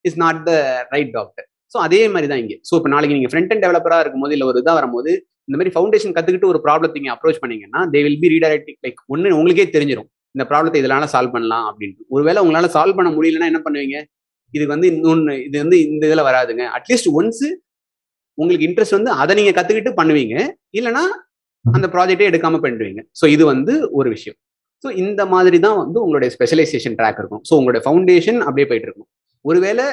is 0.08 0.18
not 0.24 0.40
the 0.48 0.52
right 0.94 1.12
doctor 1.18 1.46
so 1.72 1.78
அதே 1.86 2.00
மாதிரி 2.14 2.26
தான் 2.32 2.40
இங்கே. 2.42 2.56
ஸோ 2.68 2.72
இப்போ 2.78 2.90
நாளைக்கு 2.94 3.16
நீங்கள் 3.18 3.32
ஃப்ரண்ட் 3.32 3.52
அண்ட் 3.52 3.62
டெவலப்பரா 3.64 3.98
இருக்கும்போது 4.04 4.34
இல்லை 4.36 4.46
ஒரு 4.50 4.58
இதாக 4.62 4.74
வரும்போது 4.78 5.10
இந்த 5.48 5.56
மாதிரி 5.58 5.72
ஃபவுண்டேஷன் 5.74 6.14
கத்துக்கிட்டு 6.16 6.50
ஒரு 6.52 6.58
ப்ராப்ளத்தை 6.66 6.98
நீங்கள் 7.00 7.14
அப்ரோச் 7.16 7.40
பண்ணீங்கன்னா 7.42 7.80
they 7.94 8.00
will 8.06 8.20
be 8.24 8.28
redirecting 8.34 8.78
like 8.86 9.00
ஒன்னு 9.14 9.36
உங்களுக்கே 9.38 9.66
தெரிஞ்சிடும் 9.76 10.08
இந்த 10.34 10.44
ப்ராப்ளத்தை 10.50 10.78
இதனால 10.82 11.06
சால்வ் 11.14 11.34
பண்ணலாம் 11.36 11.64
அப்படின்ட்டு. 11.70 12.04
ஒருவேளை 12.14 12.38
உங்களால 12.44 12.68
சால்வ் 12.76 12.98
பண்ண 12.98 13.10
முடியலன்னா 13.16 13.48
என்ன 13.52 13.60
பண்ணுவீங்க? 13.66 13.96
இது 14.54 14.64
வந்து 14.72 14.86
இன்னொன்று 14.92 15.34
இது 15.46 15.56
வந்து 15.64 15.76
இந்த 15.86 16.02
இதில் 16.08 16.26
வராதுங்க. 16.28 16.62
அட்லீஸ்ட் 16.76 17.10
ஒன்ஸ் 17.18 17.42
உங்களுக்கு 18.38 18.66
இன்ட்ரெஸ்ட் 18.68 18.96
வந்து 18.98 19.10
அதை 19.22 19.32
நீங்க 19.38 19.52
கத்துக்கிட்டு 19.58 19.92
பண்ணுவீங்க. 20.00 20.36
இல்லைனா 20.78 21.02
அந்த 21.64 21.86
ப்ராஜெக்டே 21.94 22.28
எடுக்காம 22.30 22.60
பண்ணிடுவீங்க. 22.64 23.02
ஸோ 23.20 23.24
இது 23.34 23.44
வந்து 23.52 23.74
ஒரு 23.98 24.08
விஷயம். 24.16 24.38
ஸோ 24.84 24.90
இந்த 25.02 25.22
மாதிரி 25.34 25.58
தான் 25.66 25.76
வந்து 25.82 25.98
உங்களுடைய 26.04 26.28
ஸ்பெஷலைசேஷன் 26.36 26.96
ட்ராக் 27.00 27.20
இருக்கும். 27.22 27.42
ஸோ 27.48 27.52
உங்களுடைய 27.60 27.82
ஃபவுண்டேஷன் 27.84 28.40
அப்படியே 28.46 28.66
போயிட்டு 28.70 28.88
இருக்கும். 28.88 29.08
ஒருவேளை 29.48 29.86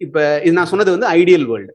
இப்ப 0.00 0.24
இது 0.44 0.52
நான் 0.58 0.70
சொன்னது 0.72 0.94
வந்து 0.94 1.08
ஐடியல் 1.18 1.46
வேர்ல்டு 1.50 1.72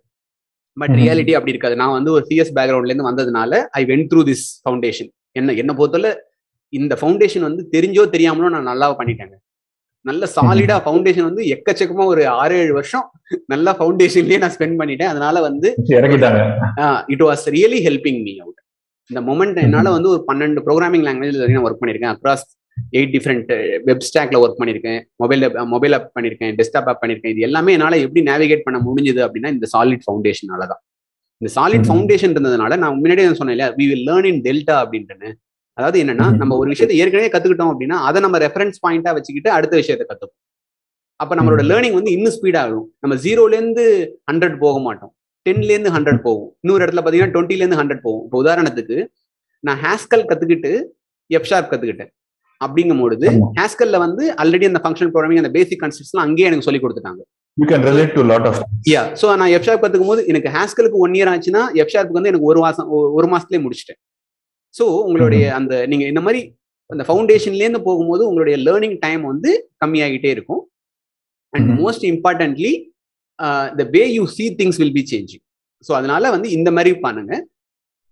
பட். 0.78 0.96
ரியாலிட்டி 1.02 1.34
அப்படி 1.38 1.54
இருக்காது. 1.54 1.76
நான் 1.82 1.96
வந்து 1.98 2.12
ஒரு 2.16 2.24
சிஎஸ் 2.30 2.56
பேக்ரவுண்ட்ல 2.58 2.92
இருந்து 2.92 3.10
வந்ததுனால 3.10 3.60
I 3.80 3.82
went 3.92 4.10
through 4.12 4.22
this 4.30 4.46
foundation 4.64 5.10
என்ன 5.40 5.56
என்ன 5.64 5.74
பொறுத்தவரை 5.80 6.12
இந்த 6.74 6.94
ஃபவுண்டேஷன் 7.00 7.46
வந்து 7.48 7.64
தெரிஞ்சோ 7.76 8.04
தெரியாமலோ 8.16 8.50
நான் 8.56 8.70
நல்லா 8.72 8.88
பண்ணிட்டேங்க. 9.00 9.36
நல்ல 10.10 10.28
சாலிடா 10.36 10.76
ஃபவுண்டேஷன் 10.86 11.28
வந்து 11.30 11.44
எக்கச்சக்கமா 11.54 12.04
ஒரு 12.12 12.24
ஆறு 12.42 12.56
ஏழு 12.62 12.74
வருஷம் 12.78 13.06
நல்ல 13.54 13.72
ஃபவுண்டேஷன்லயே 13.80 14.40
நான் 14.44 14.54
ஸ்பெண்ட் 14.56 14.78
பண்ணிட்டேன். 14.82 15.12
அதனால 15.14 15.42
வந்து 15.48 15.70
it 17.14 17.26
was 17.30 17.46
really 17.56 17.80
helping 17.88 18.22
me 18.28 18.34
out 18.44 18.62
இந்த 19.10 19.22
மொமெண்ட் 19.30 19.60
என்னால 19.66 19.92
வந்து 19.96 20.10
ஒரு 20.14 20.22
பன்னெண்டு 20.30 20.64
ப்ரோக்ராமிங் 20.68 21.06
லாங்குவேஜ் 21.08 21.42
வரைக்கும் 21.42 21.66
ஒர்க் 21.68 21.82
பண்ணியிருக்கேன். 21.82 22.14
அக்ராஸ் 22.16 22.46
எயிட் 22.98 23.14
டிஃப்ரெண்ட் 23.16 23.50
வெப் 23.88 24.06
ஸ்டாக்ல 24.08 24.38
ஒர்க் 24.44 24.60
பண்ணியிருக்கேன் 24.60 25.00
மொபைல் 25.24 25.44
மொபைல் 25.74 25.96
ஆப் 25.98 26.12
பண்ணியிருக்கேன் 26.16 26.54
டெஸ்க்டாப் 26.60 26.90
ஆப் 26.92 27.02
பண்ணியிருக்கேன் 27.04 27.34
இது 27.36 27.46
எல்லாமே 27.48 27.74
என்னால 27.78 27.98
எப்படி 28.06 28.24
நேவிகேட் 28.32 28.66
பண்ண 28.68 28.80
முடிஞ்சது 28.88 29.22
அப்படின்னா 29.26 29.52
இந்த 29.56 29.68
சாலிட் 29.76 30.06
ஃபவுண்டேஷனால 30.06 30.68
தான். 30.72 30.82
இந்த 31.42 31.50
சாலிட். 31.58 31.88
ஃபவுண்டேஷன் 31.88 32.34
இருந்ததுனால 32.36 32.78
நான் 32.84 32.96
முன்னாடியே 33.00 33.34
சொன்னேன் 33.40 33.56
இல்லையா 33.56 33.72
we 33.80 33.86
will 33.92 34.06
learn 34.10 34.28
in 34.32 34.42
delta 34.48 34.78
அப்படின்ட்டு 34.84 35.30
அதாவது 35.78 35.98
என்னன்னா. 36.04 36.28
நம்ம 36.42 36.54
ஒரு 36.62 36.70
விஷயத்தை 36.74 36.96
ஏற்கனவே 37.02 37.30
கத்துக்கிட்டோம் 37.34 37.72
அப்படின்னா 37.74 37.98
அதை 38.08 38.22
நம்ம 38.26 38.38
ரெஃபரன்ஸ் 38.46 38.78
பாயிண்டா 38.86 39.12
வச்சுக்கிட்டு 39.18 39.50
அடுத்த 39.58 39.76
விஷயத்தை 39.82 40.06
கத்துப்போம். 40.12 40.40
அப்ப 41.16 41.36
நம்மளோட. 41.36 41.62
லேர்னிங் 41.72 41.98
வந்து 42.00 42.12
இன்னும் 42.12 42.36
ஸ்பீட் 42.38 42.58
ஆகும். 42.58 42.88
நம்ம 43.00 43.16
ஜீரோல 43.26 43.54
இருந்து 43.60 43.86
ஹண்ட்ரட் 44.32 44.58
போக 44.64 44.80
மாட்டோம். 44.80 45.12
டென்ல 45.46 45.70
இருந்து 45.76 45.92
ஹண்ட்ரட் 45.96 46.22
போகும். 46.22 46.50
இன்னொரு 46.62 46.86
இடத்துல 46.86 47.04
பாத்தீங்கன்னா 47.06 47.34
டுவெண்ட்டில 47.36 47.64
இருந்து 47.64 47.80
ஹண்ட்ரட் 47.82 48.02
போகும். 48.02 48.24
இப்போ 48.26 48.38
உதாரணத்துக்கு 48.44 48.98
நான் 49.64 49.80
ஹேஸ்கல் 49.86 50.26
கத்துக்கிட்டு 50.32 50.72
எஃப் 51.28 51.48
ஷார்ப் 51.52 51.72
கத்துக்கிட்டேன். 51.72 52.12
அப்படிங்கும் 52.62 53.02
பொழுது. 53.04 53.28
ஹேஸ்கல்ல 53.58 53.98
வந்து 54.06 54.24
ஆல்ரெடி 54.44 54.66
அந்த 54.72 54.80
ஃபங்க்ஷன் 54.84 55.12
ப்ரோக்ராமிங் 55.14 55.42
அந்த 55.44 55.52
பேசிக் 55.58 55.82
கான்செப்ட்ஸ்லாம் 55.84 56.26
அங்கேயே 56.28 56.48
எனக்கு 56.50 56.68
சொல்லி 56.68 56.82
கொடுத்துட்டாங்க. 56.84 57.22
You 57.58 57.66
can 57.72 57.86
relate 57.90 58.14
to 58.18 58.24
lot 58.32 58.48
of 58.50 58.60
yeah 58.94 59.04
so 59.22 59.28
நான் 59.42 59.52
எஃப் 59.58 59.66
ஷார்ப் 59.68 59.84
கத்துக்கும் 59.84 60.12
போது 60.14 60.24
எனக்கு 60.32 60.50
ஹேஸ்கலுக்கு 60.58 61.00
ஒன் 61.06 61.16
இயர் 61.20 61.32
ஆச்சுன்னா 61.34 61.64
எஃப் 61.82 61.94
ஷார்ப்புக்கு 61.94 62.20
வந்து 62.20 62.32
எனக்கு 62.34 62.50
ஒரு 62.52 62.62
மாசம் 62.66 62.90
ஒரு 63.20 63.28
மாசத்துலயே 63.34 63.62
முடிச்சிட்டேன். 63.66 64.00
ஸோ 64.76 64.86
உங்களுடைய 65.08 65.44
அந்த 65.60 65.74
நீங்க 65.92 66.06
இந்த 66.14 66.22
மாதிரி 66.28 66.42
அந்த 66.90 67.04
ஃபவுண்டேஷன்லேருந்து 67.08 67.82
போகும்போது 67.88 68.24
உங்களுடைய 68.30 68.58
லேர்னிங் 68.66 68.98
டைம் 69.06 69.24
வந்து 69.32 69.52
கம்மியாகிட்டே 69.84 70.30
இருக்கும். 70.36 70.62
And. 71.54 71.72
Most 71.82 72.06
importantly 72.12 72.74
the 73.80 73.86
way 73.96 74.04
you 74.18 74.24
see 74.38 74.48
things 74.60 74.80
will 74.82 74.96
be 75.00 75.04
changing 75.14 75.44
so 75.88 75.92
அதனால 76.00 76.30
வந்து 76.36 76.48
இந்த 76.58 76.70
மாதிரி 76.78 76.92
பண்ணுங்க. 77.06 77.34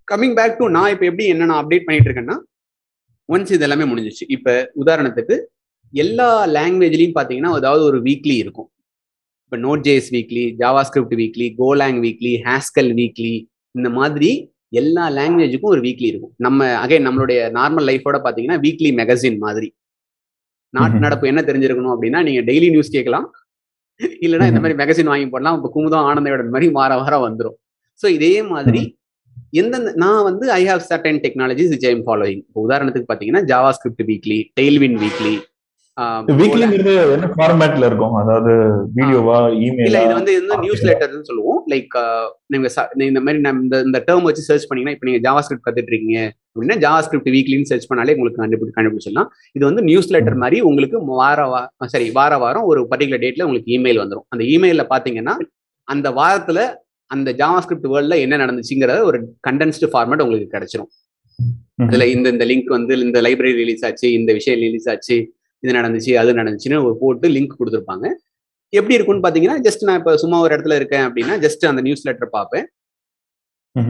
கம்மிங் 0.08 0.36
பேக் 0.40 0.60
டு 0.60 0.66
நான் 0.75 0.92
இப்போ 0.94 1.06
எப்படி 1.12 1.25
என்ன 1.34 1.48
நான் 1.52 1.62
அப்டேட் 1.62 1.86
பண்ணிட்டு 1.88 2.10
இருக்கேன்னா 2.10 2.36
ஒன்ஸ் 3.29 3.53
இது 3.55 3.65
எல்லாமே 3.67 3.86
முடிஞ்சிச்சு 3.91 4.25
இப்போ 4.36 4.53
உதாரணத்துக்கு 4.82 5.36
எல்லா 5.94 6.29
லாங்குவேஜ்லையும் 6.58 7.15
பார்த்தீங்கன்னா 7.17 7.51
அதாவது 7.60 7.84
ஒரு 7.89 8.00
வீக்லி 8.08 8.36
இருக்கும். 8.44 8.70
இப்போ 9.46 9.58
Node 9.65 9.84
JS 9.88 10.10
weekly 10.15 10.44
JavaScript 10.88 11.15
weekly 11.22 11.48
Golang 11.62 12.00
weekly 12.05 12.34
Haskell 12.48 12.91
weekly 13.00 13.34
இந்த 13.75 13.89
மாதிரி 14.00 14.29
எல்லா 14.82 15.03
லாங்குவேஜுக்கும் 15.17 15.74
ஒரு 15.75 15.82
வீக்லி 15.88 16.08
இருக்கும். 16.12 16.34
நம்ம 16.46 16.67
அகைன் 16.84 17.05
நம்மளுடைய 17.08 17.39
நார்மல் 17.58 17.88
லைஃபோட 17.89 18.17
பார்த்தீங்கன்னா 18.25 18.60
வீக்லி 18.65 18.91
மேகசின் 19.00 19.39
மாதிரி. 19.46 19.70
நாட்டு. 20.74 20.98
நடப்பு 21.05 21.25
என்ன 21.32 21.41
தெரிஞ்சிருக்கணும் 21.50 21.94
அப்படின்னா 21.96 22.22
நீங்க 22.27 22.41
டெய்லி 22.50 22.70
நியூஸ் 22.75 22.96
கேட்கலாம் 22.96 23.27
இல்லைன்னா 24.25 24.48
இந்த. 24.51 24.62
மாதிரி 24.63 24.77
மேகசின் 24.82 25.12
வாங்கி 25.12 25.27
போடலாம். 25.34 25.58
இப்போ 25.60 25.70
குமுதம் 25.75 26.08
ஆனந்தோட 26.10 26.46
மாதிரி 26.55 26.67
வார 26.77 26.91
வாரம் 27.01 27.25
வந்துடும் 27.27 27.58
ஸோ 28.01 28.05
இதே 28.17 28.34
மாதிரி 28.53 28.82
எந்தெந்த 29.62 29.92
நான் 30.04 30.26
வந்து 30.30 30.46
I 30.60 30.62
have 30.70 30.86
certain 30.92 31.20
technologies 31.26 31.74
which 31.74 31.90
I'm 31.92 32.06
following 32.08 32.44
இப்போ 32.48 32.62
உதாரணத்துக்கு 32.68 33.10
பார்த்தீங்கன்னா 33.10 33.44
Java 33.52 33.72
script 33.78 34.08
weekly 34.12 34.40
Tailwind 34.60 34.98
weekly 35.04 35.36
வீக்லிங்கிறது 36.40 36.94
என்ன 37.16 37.28
ஃபார்மேட்ல 37.36 37.88
இருக்கும்? 37.90 38.16
அதாவது 38.22 38.54
வீடியோவா 38.96 39.38
இல்ல 39.50 39.62
இமெயிலா 39.68 40.02
இது 40.06 40.18
வந்து 40.18 40.34
இந்த 40.40 40.56
நியூஸ் 40.64 40.84
லெட்டர்னு 40.88 41.28
சொல்லுவோம். 41.30 41.60
லைக் 41.72 41.96
நீங்க 42.54 42.70
இந்த 43.12 43.22
மாதிரி 43.26 43.40
நம்ம 43.46 43.64
இந்த 43.66 43.78
இந்த 43.88 44.00
டேர்ம் 44.08 44.28
வச்சு 44.30 44.44
சர்ச் 44.48 44.66
பண்ணீங்கன்னா 44.70 44.96
இப்போ 44.96 45.08
நீங்க 45.10 45.22
ஜாவா 45.28 45.44
ஸ்கிரிப்ட் 45.46 45.66
கத்துட்டு 45.68 45.94
இருக்கீங்க 45.94 46.20
அப்படின்னா 46.52 46.78
ஜாவா 46.86 47.00
ஸ்கிரிப்ட் 47.06 47.32
வீக்லின்னு 47.36 47.70
சர்ச் 47.72 47.88
பண்ணாலே 47.92 48.16
உங்களுக்கு 48.18 48.42
கண்டுபிடி 48.44 48.74
கண்டுபிடிச்சிடலாம். 48.78 49.30
இது 49.58 49.64
வந்து 49.70 49.84
நியூஸ் 49.90 50.12
லெட்டர் 50.16 50.38
மாதிரி 50.44 50.60
உங்களுக்கு 50.70 51.00
வார 51.22 51.48
வா 51.54 51.62
சரி 51.94 52.10
வார 52.20 52.40
வாரம் 52.44 52.68
ஒரு 52.72 52.84
பர்டிகுலர் 52.94 53.24
டேட்ல 53.26 53.48
உங்களுக்கு 53.50 53.72
இமெயில் 53.78 54.02
வந்துடும் 54.04 54.28
அந்த 54.36 54.46
இமெயில 54.56 54.86
பாத்தீங்கன்னா 54.94 55.36
அந்த 55.88 56.10
வாரத்துல 56.20 56.60
அந்த 57.12 57.30
ஜாவா 57.42 57.60
ஸ்கிரிப்ட் 57.64 57.90
வேர்ல்ட்ல 57.94 58.16
என்ன 58.26 58.36
நடந்துச்சுங்கிறத 58.44 59.00
ஒரு 59.10 59.18
கண்டென்ஸ்டு 59.48 59.90
ஃபார்மேட் 59.94 60.24
உங்களுக்கு 60.26 60.54
கிடைச்சிரும். 60.56 60.92
அதுல 61.86 62.06
இந்த 62.16 62.28
இந்த 62.34 62.46
லிங்க் 62.52 62.70
வந்து 62.78 62.94
இந்த 63.08 63.20
லைப்ரரி 63.26 63.54
ரிலீஸ் 63.62 63.84
ஆச்சு 63.88 64.08
இந்த 64.20 64.34
விஷயம் 64.40 64.60
ரிலீஸ் 64.66 64.88
ஆச்சு 64.94 65.18
இது 65.64 65.74
நடந்துச்சு 65.80 66.12
அது 66.22 66.32
நடந்துச்சுன்னு 66.40 66.80
ஒரு 66.88 66.96
போட்டு 67.02 67.28
லிங்க் 67.36 67.60
கொடுத்துருப்பாங்க. 67.60 68.06
எப்படி 68.74 68.96
இருக்கும்னு 68.98 69.26
பாத்தீங்கன்னா 69.26 69.58
ஜஸ்ட் 69.68 69.86
நான் 69.88 70.00
இப்ப 70.02 70.14
சும்மா 70.24 70.38
ஒரு 70.46 70.52
இடத்துல 70.56 70.76
இருக்கேன் 70.80 71.06
அப்படின்னா 71.08 71.36
ஜஸ்ட் 71.46 71.64
அந்த 71.72 71.82
நியூஸ் 71.88 72.06
லெட்டர் 72.08 72.32
பார்ப்பேன் 72.38 72.68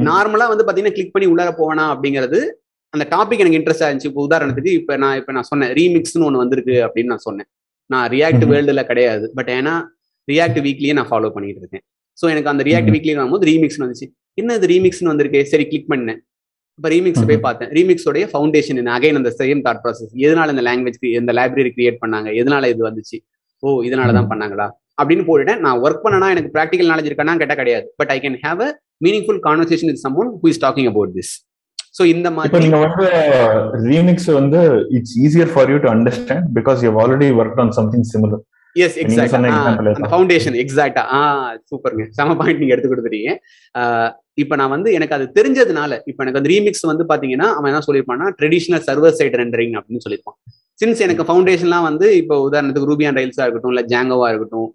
நார்மலா 0.10 0.46
வந்து 0.52 0.66
பாத்தீங்கன்னா 0.68 0.96
கிளிக் 0.98 1.16
பண்ணி 1.16 1.28
உள்ளார 1.32 1.50
போவேனா 1.60 1.84
அப்படிங்கிறது 1.94 2.40
அந்த 2.94 3.06
டாபிக் 3.14 3.42
எனக்கு 3.44 3.58
இன்ட்ரெஸ்டா 3.60 3.88
இருந்துச்சு. 3.88 4.10
இப்போ 4.12 4.24
உதாரணத்துக்கு 4.28 4.72
இப்போ 4.80 4.94
நான் 5.04 5.18
இப்போ 5.20 5.32
நான் 5.36 5.48
சொன்னேன் 5.50 5.72
ரீமிக்ஸ்னு 5.80 6.26
ஒன்று 6.28 6.42
வந்திருக்கு 6.44 6.76
அப்படின்னு 6.86 7.12
நான் 7.14 7.26
சொன்னேன். 7.28 7.48
நான் 7.90 8.06
ரியாக்ட். 8.14 8.46
வேர்ல்டுல 8.52 8.84
கிடையாது. 8.92 9.26
பட் 9.38 9.52
ஏன்னா 9.58 9.74
ரியாக்ட் 10.32 10.60
வீக்லியே 10.68 10.94
நான் 11.00 11.10
ஃபாலோ 11.12 11.30
பண்ணிட்டு 11.36 11.62
இருக்கேன். 11.64 11.86
ஸோ 12.18 12.26
எனக்கு 12.34 12.50
அந்த 12.54 12.64
ரியாக்ட். 12.70 12.92
வீக்லி 12.96 13.14
வரும்போது 13.20 13.48
ரீமிக்ஸ்னு 13.52 13.86
வந்துச்சு. 13.86 14.08
என்ன 14.42 14.56
இது 14.60 14.68
ரீமிக்ஸ்னு 14.74 15.12
வந்திருக்கு? 15.14 15.42
சரி 15.52 15.66
கிளிக் 15.72 15.90
பண்ணேன் 15.94 16.20
இப்போ 16.80 16.90
ரீமிக்ஸ் 16.96 17.26
போய். 17.28 17.44
பார்த்தேன். 17.48 17.70
ரீமிக்ஸோடைய 17.78 18.26
ஃபவுண்டேஷன் 18.32 18.80
என்ன? 18.82 18.94
அகைன் 18.98 19.20
அந்த 19.20 19.32
சேம் 19.42 19.62
தாட் 19.68 19.82
ப்ராசஸ் 19.84 20.14
எதனால 20.26 20.54
இந்த 20.56 20.64
லாங்குவேஜ் 20.68 20.98
இந்த 21.22 21.34
லைப்ரரி 21.40 21.72
கிரியேட் 21.78 22.00
பண்ணாங்க? 22.04 22.30
எதனால 22.42 22.70
இது 22.74 22.84
வந்துச்சு? 22.90 23.18
ஓ 23.64 23.76
இதனால 23.90 24.16
தான். 24.18 24.30
பண்ணாங்களா? 24.32 24.68
அப்படின்னு 25.02 25.24
போட்டுட்டேன். 25.28 25.62
நான் 25.66 25.80
ஒர்க் 25.86 26.04
பண்ணனா 26.06 26.28
எனக்கு 26.36 26.52
ப்ராக்டிகல் 26.58 26.90
நாலேஜ் 26.92 27.10
இருக்கானா 27.10 27.36
கேட்டால் 27.42 27.62
கிடையாது. 27.62 27.88
But 28.02 28.12
I 28.16 28.18
can 28.26 28.38
have 28.46 28.62
a 28.68 28.70
meaningful 29.06 29.40
conversation 29.48 29.90
with 29.92 30.02
someone 30.06 30.32
who 30.42 30.50
is 30.54 30.62
talking 30.66 30.90
about 30.92 31.14
this 31.18 31.34
so 31.98 32.04
இந்த 32.14 32.28
மாதிரி 32.38 32.62
நீங்க 32.64 32.80
வந்து 32.86 33.08
ரீமிக்ஸ் 33.90 34.30
வந்து 34.40 34.62
it's 34.98 35.16
easier 35.26 35.52
for 35.54 35.70
you 35.74 35.78
to 35.86 35.90
understand 35.96 36.48
because 36.58 36.80
you 36.86 36.92
already 37.04 37.28
work 37.42 37.62
on 37.64 37.74
something 37.80 38.06
similar 38.14 38.42
yes 38.84 38.98
exactly 39.01 39.39
foundation 40.12 40.55
exactly 40.63 41.03
ஆ 41.17 41.20
சூப்பருங்க 41.70 42.05
செம 42.17 42.36
point 42.39 42.60
நீங்க 42.62 42.74
எடுத்து 42.75 42.91
கொடுத்துட்டீங்க. 42.91 43.32
இப்போ 44.41 44.55
நான் 44.62 44.72
வந்து 44.75 44.89
எனக்கு 44.98 45.15
அது 45.17 45.25
தெரிஞ்சதுனால 45.38 45.91
இப்போ 46.10 46.22
எனக்கு 46.24 46.39
அந்த 46.39 46.50
ரீமிக்ஸ் 46.53 46.86
வந்து 46.91 47.03
பாத்தீங்கன்னா 47.12 47.48
அவன் 47.58 47.70
என்ன 47.72 47.82
சொல்லியிருப்பான்னா 47.88 48.27
ட்ரெடிஷனல் 48.39 48.84
சர்வர் 48.88 49.17
சைட் 49.20 49.38
ரெண்டரிங் 49.41 49.75
அப்படின்னு 49.79 50.03
சொல்லியிருப்பான். 50.05 50.38
சின்ஸ் 50.79 51.03
எனக்கு 51.05 51.25
ஃபவுண்டேஷன்லாம் 51.27 51.86
வந்து 51.89 52.08
இப்போ 52.22 52.38
உதாரணத்துக்கு 52.48 52.89
ரூபி 52.91 53.05
அண்ட் 53.10 53.20
ரயில்ஸா 53.20 53.44
இருக்கட்டும் 53.46 53.74
இல்லை 53.74 53.84
ஜாங்கோவா 53.94 54.29
இருக்கட்டும் 54.34 54.67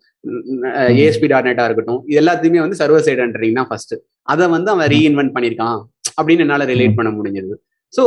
ஏஎஸ்பி 1.03 1.29
டாட் 1.33 1.49
நெட்டா 1.49 1.67
இருக்கட்டும் 1.69 2.01
இது 2.11 2.21
எல்லாத்தையுமே 2.23 2.63
வந்து 2.65 2.79
சர்வர் 2.81 3.05
சைட் 3.09 3.23
ரெண்டரிங் 3.25 3.59
தான் 3.61 3.69
ஃபர்ஸ்ட் 3.71 3.95
அதை 4.35 4.47
வந்து 4.57 4.71
அவன் 4.75 4.91
ரீஇன்வென்ட் 4.95 5.35
பண்ணியிருக்கான் 5.37 5.79
அப்படின்னு 6.19 6.45
என்னால 6.47 6.65
ரிலேட் 6.73 6.97
பண்ண 6.99 7.11
முடிஞ்சது. 7.19 7.55
ஸோ 7.93 8.03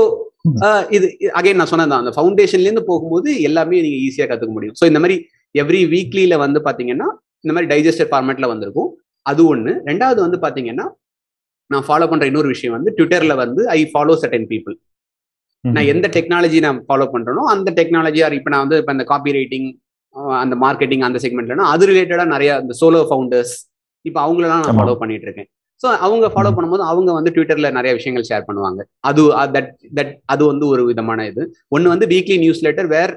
இது 0.96 1.06
அகைன் 1.40 1.60
நான் 1.62 1.72
சொன்னதான் 1.74 2.02
அந்த 2.04 2.14
ஃபவுண்டேஷன்ல 2.16 2.68
இருந்து 2.70 2.86
போகும்போது 2.92 3.30
எல்லாமே 3.50 3.78
நீங்க 3.86 4.00
ஈஸியா 4.08 4.26
கத்துக்க 4.32 4.54
முடியும். 4.58 4.76
ஸோ 4.80 4.86
இந்த 4.92 5.00
மாதிரி 5.04 5.18
எவ்ரி 5.56 5.82
வீக்லியில 5.94 6.38
வந்து 6.46 6.60
பாத்தீங்கன்னா 6.68 7.08
இந்த 7.44 7.54
மாதிரி 7.54 7.70
டைஜஸ்டர் 7.74 8.10
ஃபார்மேட்ல 8.12 8.48
வந்திருக்கும். 8.54 8.90
அது 9.26 9.42
ஒண்ணு. 9.54 9.72
ரெண்டாவது 9.90 10.20
வந்து 10.26 10.40
பாத்தீங்கன்னா 10.46 10.86
நான் 11.72 11.86
ஃபாலோ 11.88 12.06
பண்ற 12.12 12.26
இன்னொரு 12.30 12.50
விஷயம் 12.54 12.76
வந்து 12.78 12.92
ட்விட்டர்ல 12.98 13.34
வந்து 13.44 13.62
ஐ 13.78 13.80
ஃபாலோ 13.92 14.16
சர்டன் 14.24 14.48
பீப்புள் 14.52 14.76
நான் 15.64 15.90
எந்த 15.92 16.08
டெக்னாலஜி 16.16 16.58
நான் 16.66 16.80
ஃபாலோ 16.88 17.06
பண்றேனோ 17.14 17.44
அந்த 17.54 17.70
டெக்னாலஜி 17.78 18.22
ஆர் 18.26 18.36
இப்போ 18.38 18.50
நான் 18.54 18.64
வந்து 18.66 18.80
இப்போ 18.82 18.94
இந்த 18.96 19.06
காப்பி 19.12 19.32
ரைட்டிங் 19.38 19.68
அந்த 20.42 20.56
மார்க்கெட்டிங் 20.64 21.04
அந்த 21.08 21.18
செக்மெண்ட்லனா 21.24 21.66
அது 21.74 21.84
ரிலேட்டடா 21.92 22.26
நிறைய 22.34 22.52
இந்த 22.64 22.74
சோலோ 22.82 23.02
ஃபவுண்டர்ஸ் 23.10 23.54
இப்போ 24.06 24.20
அவங்களெல்லாம் 24.26 24.64
நான். 24.64 24.78
ஃபாலோ 24.80 24.96
பண்ணிட்டு 25.02 25.28
இருக்கேன் 25.28 25.48
ஸோ 25.82 25.88
அவங்க 26.06 26.26
ஃபாலோ. 26.34 26.50
பண்ணும்போது 26.56 26.84
அவங்க 26.92 27.10
வந்து 27.18 27.32
ட்விட்டர்ல 27.36 27.70
நிறைய 27.78 27.92
விஷயங்கள் 28.00 28.28
ஷேர் 28.30 28.46
பண்ணுவாங்க. 28.50 28.82
அது 29.10 29.22
தட் 29.56 29.72
தட் 30.00 30.14
அது 30.34 30.44
வந்து 30.52 30.66
ஒரு 30.74 30.84
விதமான 30.90 31.26
இது. 31.32 31.44
ஒன்று 31.76 31.94
வந்து 31.94 32.08
வீக்லி 32.14 32.38
நியூஸ் 32.44 32.62
லெட்டர் 32.68 32.90
வேர் 32.96 33.14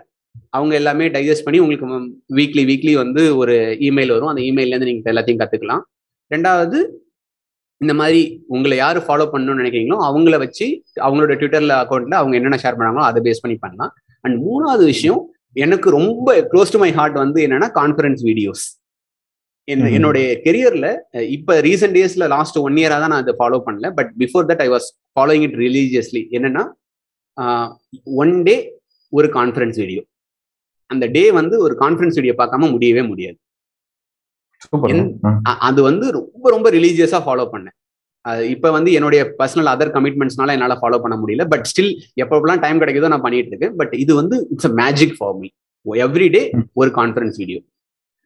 அவங்க 0.56 0.72
எல்லாமே 0.80 1.06
டைஜஸ்ட் 1.16 1.46
பண்ணி 1.46 1.58
உங்களுக்கு 1.64 1.86
வீக்லி 2.38 2.62
வீக்லி 2.70 2.92
வந்து 3.02 3.22
ஒரு 3.40 3.54
இமெயில் 3.88 4.14
வரும். 4.14 4.30
அந்த 4.32 4.42
இமெயிலேருந்து 4.48 4.88
நீங்கள் 4.90 5.12
எல்லாத்தையும் 5.14 5.42
கற்றுக்கலாம் 5.42 5.82
ரெண்டாவது 6.30 6.78
இந்த 7.80 7.94
மாதிரி 8.00 8.20
உங்களை 8.54 8.76
யார் 8.82 8.98
ஃபாலோ 9.06 9.24
பண்ணணும்னு 9.32 9.60
நினைக்கிறீங்களோ 9.62 9.98
அவங்கள 10.08 10.36
வச்சு 10.44 10.66
அவங்களோட 11.06 11.32
ட்விட்டர்ல 11.40 11.74
அக்கௌண்ட்ல 11.82 12.16
அவங்க 12.20 12.34
என்னென்ன 12.38 12.58
ஷேர் 12.62 12.78
பண்ணாங்களோ 12.78 13.04
அதை 13.08 13.20
பேஸ் 13.26 13.42
பண்ணி 13.44 13.56
பண்ணலாம். 13.64 13.92
அண்ட் 14.24 14.36
மூணாவது 14.46 14.84
விஷயம் 14.92 15.20
எனக்கு 15.64 15.88
ரொம்ப 15.98 16.28
க்ளோஸ் 16.52 16.72
டு 16.74 16.80
மை 16.84 16.90
ஹார்ட் 16.98 17.18
வந்து 17.24 17.40
என்னன்னா 17.46 17.68
கான்ஃபரன்ஸ் 17.80 18.22
வீடியோஸ் 18.28 18.64
ம்ஹும். 19.68 19.92
என்னுடைய 19.96 20.26
கெரியர்ல 20.46 20.88
இப்ப 21.36 21.54
ரீசெண்ட் 21.66 21.96
டேஸ்ல 21.98 22.24
லாஸ்ட் 22.34 22.58
ஒன் 22.66 22.76
இயரா 22.80 22.96
தான் 23.02 23.12
நான் 23.12 23.22
அதை 23.24 23.34
ஃபாலோ 23.38 23.58
பண்ணல. 23.66 23.86
But 23.98 24.10
before 24.22 24.44
that 24.50 24.62
I 24.64 24.68
was 24.74 24.86
following 25.16 25.44
it 25.46 25.56
religiously 25.64 26.22
என்னன்னா 26.38 26.64
ஒன் 28.24 28.34
டே 28.48 28.56
ஒரு 29.12 29.28
கான்ஃபரன்ஸ் 29.38 29.78
வீடியோ 29.82 30.02
அந்த 30.90 31.04
டே 31.16 31.24
வந்து 31.40 31.56
ஒரு 31.66 31.74
கான்ஃபரன்ஸ் 31.82 32.18
வீடியோ 32.20 32.34
பார்க்காம 32.40 32.68
முடியவே 32.74 33.02
முடியாது. 33.10 33.38
அது 35.68 35.80
வந்து 35.88 36.06
ரொம்ப 36.18 36.46
ரொம்ப 36.54 36.68
ரிலீஜியஸா 36.76 37.18
ஃபாலோ 37.26 37.44
பண்ணேன். 37.54 37.76
இப்போ 38.54 38.68
வந்து 38.76 38.90
என்னுடைய 38.98 39.20
பர்சனல் 39.40 39.70
அதர் 39.72 39.92
கமிட்மெண்ட்ஸ்னால 39.96 40.54
என்னால் 40.56 40.80
ஃபாலோ 40.82 40.98
பண்ண 41.04 41.16
முடியல. 41.22 41.44
பட் 41.52 41.66
ஸ்டில் 41.70 41.92
எப்பப்பெல்லாம் 42.22 42.62
டைம் 42.64 42.80
கிடைக்குதோ 42.82 43.10
நான் 43.12 43.24
பண்ணிட்டு 43.26 43.52
இருக்கேன். 43.52 43.74
பட் 43.80 43.94
இது 44.04 44.12
வந்து 44.20 44.36
it's 44.54 44.68
a 44.70 44.72
magic 44.82 45.14
for 45.18 45.36
me 45.42 45.48
every 46.06 46.28
day. 46.36 46.42
ஒரு 46.80 46.90
கான்ஃபரன்ஸ் 47.00 47.36
வீடியோ 47.42 47.60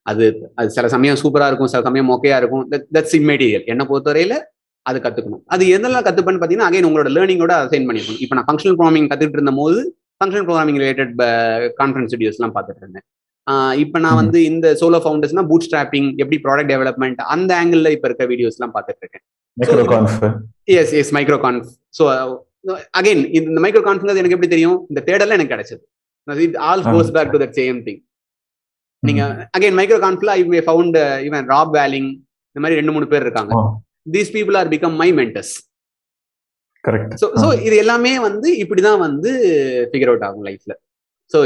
அது 0.06 0.24
அது 0.60 0.68
சில 0.76 0.86
சமயம் 0.94 1.18
சூப்பரா 1.22 1.48
இருக்கும் 1.50 1.70
சில 1.72 1.82
சமயம் 1.88 2.08
மொக்கையா 2.12 2.36
இருக்கும். 2.40 2.64
தட்ஸ் 2.96 3.16
இம்மீடியல் 3.18 3.66
என்ன 3.72 3.82
பொறுத்தவரையில 3.90 4.34
அது 4.86 4.98
கத்துக்கணும். 5.04 5.42
அது 5.54 5.64
எதெல்லாம் 5.76 6.04
கத்துப்பேன்னு 6.06 6.40
பார்த்தீங்கன்னா 6.40 6.70
அகைன் 6.70 6.86
உங்களோட 6.88 7.10
லேர்னிங்கோட 7.16 7.54
அசைன் 7.64 7.88
பண்ணிக்கணும் 7.88 8.20
இப்போ 8.24 8.34
நான் 8.36 8.46
ஃபங்க்ஷனல் 8.48 8.76
ப்ரோக்ராமிங் 8.78 9.08
கத்துக்கிட்டு 9.10 9.40
இருந்த 9.40 9.54
போது 9.60 9.80
ஃபங்க்ஷனல் 10.20 10.46
ப்ரோக்ராமிங் 10.48 10.78
ரிலேட்டட் 10.82 11.12
கான்ஃபரன்ஸ் 11.80 12.12
வீடியோஸ்லாம் 12.14 12.54
பார்த்துட்டு 12.56 12.82
இருந்தேன். 12.84 13.06
இப்போ 13.82 13.98
நான். 14.04 14.18
வந்து 14.20 14.38
இந்த 14.50 14.66
சோலோ 14.80 14.98
ஃபவுண்டர்ஸ்னா 15.04 15.44
பூட் 15.50 15.64
ஸ்ட்ராப்பிங் 15.66 16.08
எப்படி 16.22 16.36
ப்ராடக்ட் 16.46 16.72
டெவலப்மெண்ட் 16.72 17.20
அந்த 17.34 17.50
ஆங்கிள் 17.60 17.92
இப்போ 17.96 18.08
இருக்க 18.10 18.24
வீடியோஸ்லாம் 18.32 18.74
பார்த்துட்டு 18.76 19.02
இருக்கேன். 19.04 19.24
Yes 20.80 20.92
yes 21.00 21.12
MicroConf 21.46 21.70
so 21.98 22.04
again 23.00 23.22
இந்த 23.38 23.58
மைக்ரோ 23.64 23.82
கான்ஃபரன்ஸ் 23.88 24.20
எனக்கு 24.22 24.36
எப்படி 24.36 24.52
தெரியும்? 24.54 24.78
இந்த 24.90 25.00
தேடல 25.08 25.36
எனக்கு 25.38 25.54
கிடைச்சது. 25.54 25.82
All. 26.68 26.84
Goes 26.92 27.12
back 27.16 27.32
to 27.34 27.40
that 27.44 27.56
same 27.60 27.78
thing 27.86 28.00
நீங்க 29.02 29.22
அகைன் 29.56 29.76
மைக்ரோ 29.80 29.98
கான்ஃப்ல 30.06 30.32
ஐ 30.38 30.42
மே 30.54 30.60
ஃபவுண்ட் 30.68 30.98
இவன் 31.28 31.46
ராப் 31.54 31.72
வேலிங் 31.78 32.10
இந்த 32.56 32.60
மாதிரி 32.62 32.78
ரெண்டு 32.80 32.94
மூணு 32.96 33.06
பேர் 33.12 33.24
இருக்காங்க. 33.26 33.52
These 34.16 34.32
people 34.36 34.58
are 34.60 34.70
become 34.74 34.96
my 35.02 35.08
mentors 35.20 35.54
correct 36.84 37.14
so 37.22 37.26
so 37.42 37.48
இது 37.66 37.76
எல்லாமே 37.84 38.12
வந்து 38.28 38.48
இப்படிதான் 38.62 39.02
வந்து 39.06 39.30
ஃபிகர் 39.92 40.10
அவுட் 40.12 40.26
ஆகும் 40.28 40.46
லைஃப்ல 40.48 40.74
so 41.32 41.38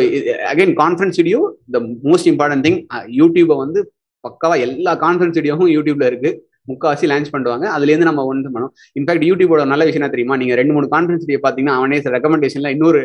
again 0.52 0.74
conference 0.82 1.18
video 1.20 1.40
the 1.74 1.80
most 2.10 2.28
important 2.32 2.64
thing 2.66 2.78
யூடியூபை 3.20 3.56
வந்து 3.64 3.80
பக்காவா 4.24 4.56
எல்லா 4.66 4.92
கான்ஃபரன்ஸ் 5.04 5.38
வீடியோவும் 5.38 5.70
யூடியூப்ல 5.76 6.04
இருக்கு. 6.10 6.30
முக்காவாசி 6.70 7.06
லான்ச் 7.10 7.32
பண்ணுவாங்க 7.32 7.64
அதுலேருந்து 7.76 8.08
நம்ம 8.08 8.22
ஒன்று 8.30 8.52
பண்ணோம் 8.54 8.72
இன்ஃபேக்ட் 8.98 9.24
யூடியூபோட 9.30 9.62
நல்ல 9.72 9.84
விஷயம் 9.88 10.12
தெரியுமா? 10.14 10.36
நீங்க 10.42 10.54
ரெண்டு 10.60 10.74
மூணு 10.76 10.86
கான்ஃபரன்ஸ் 10.94 11.24
வீடியோ 11.26 11.40
பார்த்தீங்கன்னா 11.46 11.74
அவனே 11.80 11.98
ரெக்கமெண்டேஷன்ல 12.14 12.70
இன்னொரு 12.76 13.00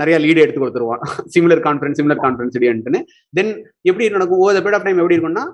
நிறைய 0.00 0.16
லீடு 0.24 0.42
எடுத்து 0.44 0.60
கொடுத்துருவான். 0.62 1.02
சிமிலர் 1.34 1.62
கான்ஃபரன்ஸ் 1.66 1.98
சிமிலர் 2.00 2.20
கான்ஃபரன்ஸ் 2.24 2.56
வீடியோன்ட்டுன்னு 2.58 3.00
தென் 3.38 3.52
எப்படி 3.90 4.10
நடக்கும்? 4.16 4.40
ஓவர் 4.44 4.60
பீரியட் 4.64 4.78
ஆஃப் 4.78 4.86
டைம் 4.88 5.00
எப்படி 5.02 5.16
இருக்கும்னா 5.16 5.44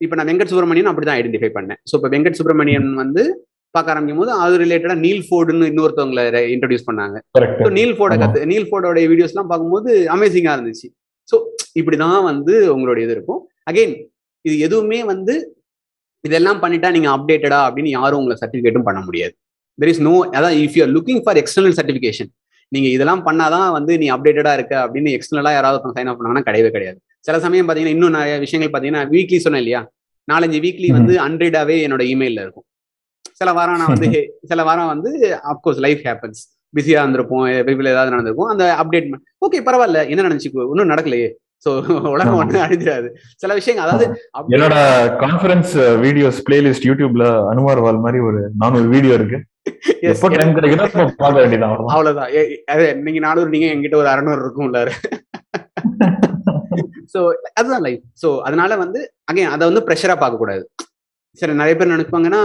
இப்போ 0.00 0.14
நான் 0.18 0.28
வெங்கட் 0.30 0.52
சுப்ரமணியன் 0.52 0.90
அப்படி 0.92 1.06
தான் 1.08 1.18
ஐடென்டிஃபை 1.20 1.50
பண்ணேன். 1.58 1.80
ஸோ 1.90 1.94
இப்போ 1.98 2.10
வெங்கட் 2.14 2.38
சுப்ரமணியன் 2.40 2.88
வந்து 3.02 3.24
பார்க்க 3.76 3.92
ஆரம்பிக்கும் 3.94 4.22
போது 4.22 4.32
அது 4.44 4.54
ரிலேட்டடா 4.62 4.96
நீல் 5.04 5.22
ஃபோர்டுன்னு 5.26 5.68
இன்னொருத்தவங்களை 5.70 6.24
இன்ட்ரடியூஸ் 6.54 6.86
பண்ணாங்க. 6.88 7.16
நீல் 7.78 7.94
ஃபோர்டை. 7.96 8.16
கத்து 8.22 8.46
நீல் 8.52 8.66
ஃபோர்டோட 8.68 9.00
வீடியோஸ்லாம் 9.12 9.50
பார்க்கும்போது 9.50 9.90
அமேசிங்கா 10.14 10.54
இருந்துச்சு. 10.56 10.88
ஸோ 11.30 11.36
இப்படிதான் 11.80 12.20
வந்து 12.30 12.54
உங்களுடைய 12.74 13.06
இது 13.06 13.14
இருக்கும். 13.16 13.40
அகைன் 13.70 13.94
இது 14.44 14.54
எதுவுமே 14.66 15.00
வந்து 15.12 15.34
இதெல்லாம் 16.24 16.60
பண்ணிட்டா 16.64 16.88
நீங்க 16.96 17.08
அப்டேட்டடா 17.14 17.60
அப்படின்னு 17.68 17.90
யாரும் 17.98 18.20
உங்களை 18.20 18.36
சர்டிஃபிகேட்டும் 18.42 18.86
பண்ண 18.88 19.00
முடியாது. 19.08 19.34
தெர் 19.78 19.90
இஸ் 19.92 20.02
நோ 20.08 20.14
அதான் 20.38 20.56
if 20.64 20.76
you 20.78 20.84
looking 20.96 21.22
for 21.24 21.38
external 21.42 21.76
certification 21.78 22.30
நீங்க 22.72 22.88
இதெல்லாம் 22.96 23.22
பண்ணாதான் 23.26 23.66
வந்து 23.76 23.92
நீ 24.02 24.06
அப்டேட்டடா 24.14 24.52
இருக்க 24.58 24.74
அப்படின்னு 24.84 25.10
எக்ஸ்டர்னலா 25.16 25.52
யாராவது 25.56 25.96
சைன் 25.96 26.10
அப் 26.10 26.18
பண்ணாங்கன்னா 26.18 26.46
கிடையவே 26.48 26.70
கிடையாது. 26.76 26.98
சில 27.26 27.36
சமயம் 27.44 27.66
பாத்தீங்கன்னா 27.68 27.96
இன்னும் 27.96 28.16
நிறைய 28.18 28.36
விஷயங்கள் 28.44 28.72
பாத்தீங்கன்னா 28.74 29.02
வீக்லி 29.14 29.38
சொன்னேன் 29.44 29.62
இல்லையா? 29.64 29.82
நாலஞ்சு 30.28 30.58
வீக்லி. 30.64 30.88
வந்து 30.98 31.14
அன்ரீடாவே 31.26 31.76
என்னோட 31.86 32.02
இமெயில்ல 32.12 32.44
இருக்கும். 32.46 32.66
சில 33.40 33.52
வாரம் 33.58 33.80
நான் 33.80 33.92
வந்து 33.94 34.08
சில 34.50 34.60
வாரம் 34.68 34.90
வந்து 34.92 35.10
அப்கோர்ஸ் 35.52 35.80
லைஃப் 35.84 36.02
ஹேப்பன்ஸ் 36.06 36.42
பிஸியா 36.74 37.00
இருந்திருப்போம். 37.02 37.44
வீட்டில் 37.68 37.92
ஏதாவது 37.92 38.12
நடந்திருக்கும். 38.14 38.50
அந்த 38.52 38.64
அப்டேட் 38.80 39.08
ஓகே 39.42 39.58
பரவாயில்ல. 39.66 40.00
என்ன 40.12 40.24
நடந்துச்சு? 40.26 40.50
ஒன்றும் 40.72 40.92
நடக்கலையே. 40.92 41.28
ஸோ 41.66 41.70
உலகம். 42.14 42.38
ஒன்றும் 42.40 42.62
அழிஞ்சிடாது. 42.64 43.08
சில 43.42 43.52
விஷயங்கள் 43.58 43.84
அதாவது 43.86 44.06
என்னோட 44.54 44.76
கான்ஃபரன்ஸ் 45.22 45.72
வீடியோஸ் 46.04 46.40
பிளேலிஸ்ட் 46.48 46.86
யூடியூப்ல 46.88 47.26
அனுமார் 47.52 47.82
வால் 47.84 48.02
மாதிரி 48.04 48.20
ஒரு 48.28 48.40
நானூறு 48.62 48.88
வீடியோ 48.94 49.14
இருக்கு. 49.18 49.38
அவ்வளவுதான். 51.88 52.30
நீங்க 53.06 53.20
நானூறு 53.26 53.48
நீங்க 53.54 53.66
என்கிட்ட 53.72 53.96
ஒரு 54.00 54.10
அறநூறு 54.12 54.40
இருக்கும்ல 54.42 54.80
சோ 57.14 57.20
அதுதான் 57.58 57.84
லைஃப் 57.86 58.02
சோ 58.22 58.28
அதனால 58.46 58.76
வந்து 58.82 59.00
அகைன் 59.30 59.52
அதை 59.54 59.64
வந்து 59.68 59.82
ப்ரெஷரா 59.86 60.16
பார்க்க 60.18 60.42
கூடாது 60.42 60.64
சரி 61.38 61.54
நிறைய 61.60 61.74
பேர் 61.76 61.94
நினைப்பாங்கன்னா 61.94 62.42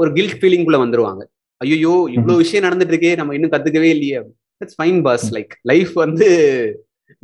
ஒரு 0.00 0.10
கில்ட் 0.16 0.36
ஃபீலிங் 0.40 0.66
குள்ள 0.66 0.78
வந்துருவாங்க. 0.84 1.22
ஐயோ 1.64 1.94
இவ்வளவு 2.16 2.42
விஷயம் 2.42 2.66
நடந்துட்டு 2.66 2.94
இருக்கே 2.94 3.14
நம்ம 3.20 3.34
இன்னும் 3.36 3.52
கத்துக்கவே 3.54 3.88
இல்லையே. 3.96 4.20
It's 4.62 4.78
fine 4.78 5.00
boss 5.06 5.26
like 5.36 5.52
life 5.70 5.92
வந்து 6.04 6.26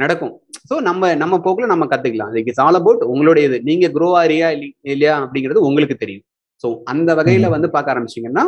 நடக்கும். 0.02 0.34
சோ 0.68 0.74
நம்ம 0.88 1.14
நம்ம 1.22 1.34
போக்குல 1.46 1.66
நம்ம 1.72 1.86
கத்துக்கலாம். 1.92 2.30
லைக் 2.34 2.48
இட்ஸ் 2.50 2.62
ஆல் 2.66 2.78
அபவுட் 2.80 3.02
உங்களுடைய 3.12 3.44
இது 3.48 3.58
நீங்க 3.70 3.88
க்ரோ 3.96 4.08
ஆறியா 4.22 4.48
இல்லையா 4.92 5.14
அப்படிங்கிறது 5.24 5.66
உங்களுக்கு 5.68 5.96
தெரியும். 6.04 6.24
சோ 6.62 6.68
அந்த 6.92 7.10
வகையில 7.20 7.48
வந்து 7.56 7.68
பார்க்க 7.74 7.94
ஆரம்பிச்சீங்கன்னா 7.94 8.44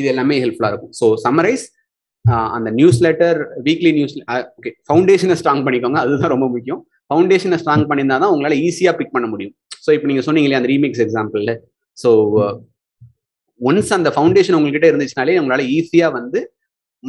இது 0.00 0.08
எல்லாமே 0.12 0.36
ஹெல்ப்ஃபுல்லா 0.42 0.70
இருக்கும். 0.72 0.92
ஸோ 1.00 1.06
சம்மரைஸ் 1.24 1.64
அந்த 2.56 2.68
news 2.78 2.98
letter 3.06 3.38
weekly 3.66 3.90
news 3.98 4.14
okay 4.58 4.70
ஃபவுண்டேஷனை 4.88 5.36
ஸ்ட்ராங் 5.40 5.62
பண்ணிக்கோங்க. 5.66 6.00
அதுதான் 6.04 6.32
ரொம்ப 6.34 6.46
முக்கியம். 6.54 6.80
ஃபவுண்டேஷனை 7.08 7.56
ஸ்ட்ராங் 7.62 7.86
பண்ணியிருந்தா 7.88 8.18
தான் 8.24 8.32
உங்களால 8.34 8.56
ஈஸியாக 8.66 8.94
பிக் 9.00 9.14
பண்ண 9.16 9.26
முடியும். 9.32 9.54
ஸோ 9.84 9.90
இப்போ 9.96 10.08
நீங்க 10.10 10.22
சொன்னீங்க 10.26 10.48
இல்லையா 10.48 10.60
அந்த 10.62 10.70
ரீமிக்ஸ் 10.74 11.02
எக்ஸாம்பிள்ல 11.06 11.54
ஸோ 11.98 12.10
ஒன்ஸ் 13.68 13.92
அந்த 13.98 14.10
ஃபவுண்டேஷன் 14.14 14.56
உங்ககிட்ட 14.58 14.86
இருந்துச்சுனாலே 14.92 15.36
உங்களால 15.40 15.64
ஈஸியா 15.76 16.08
வந்து 16.18 16.40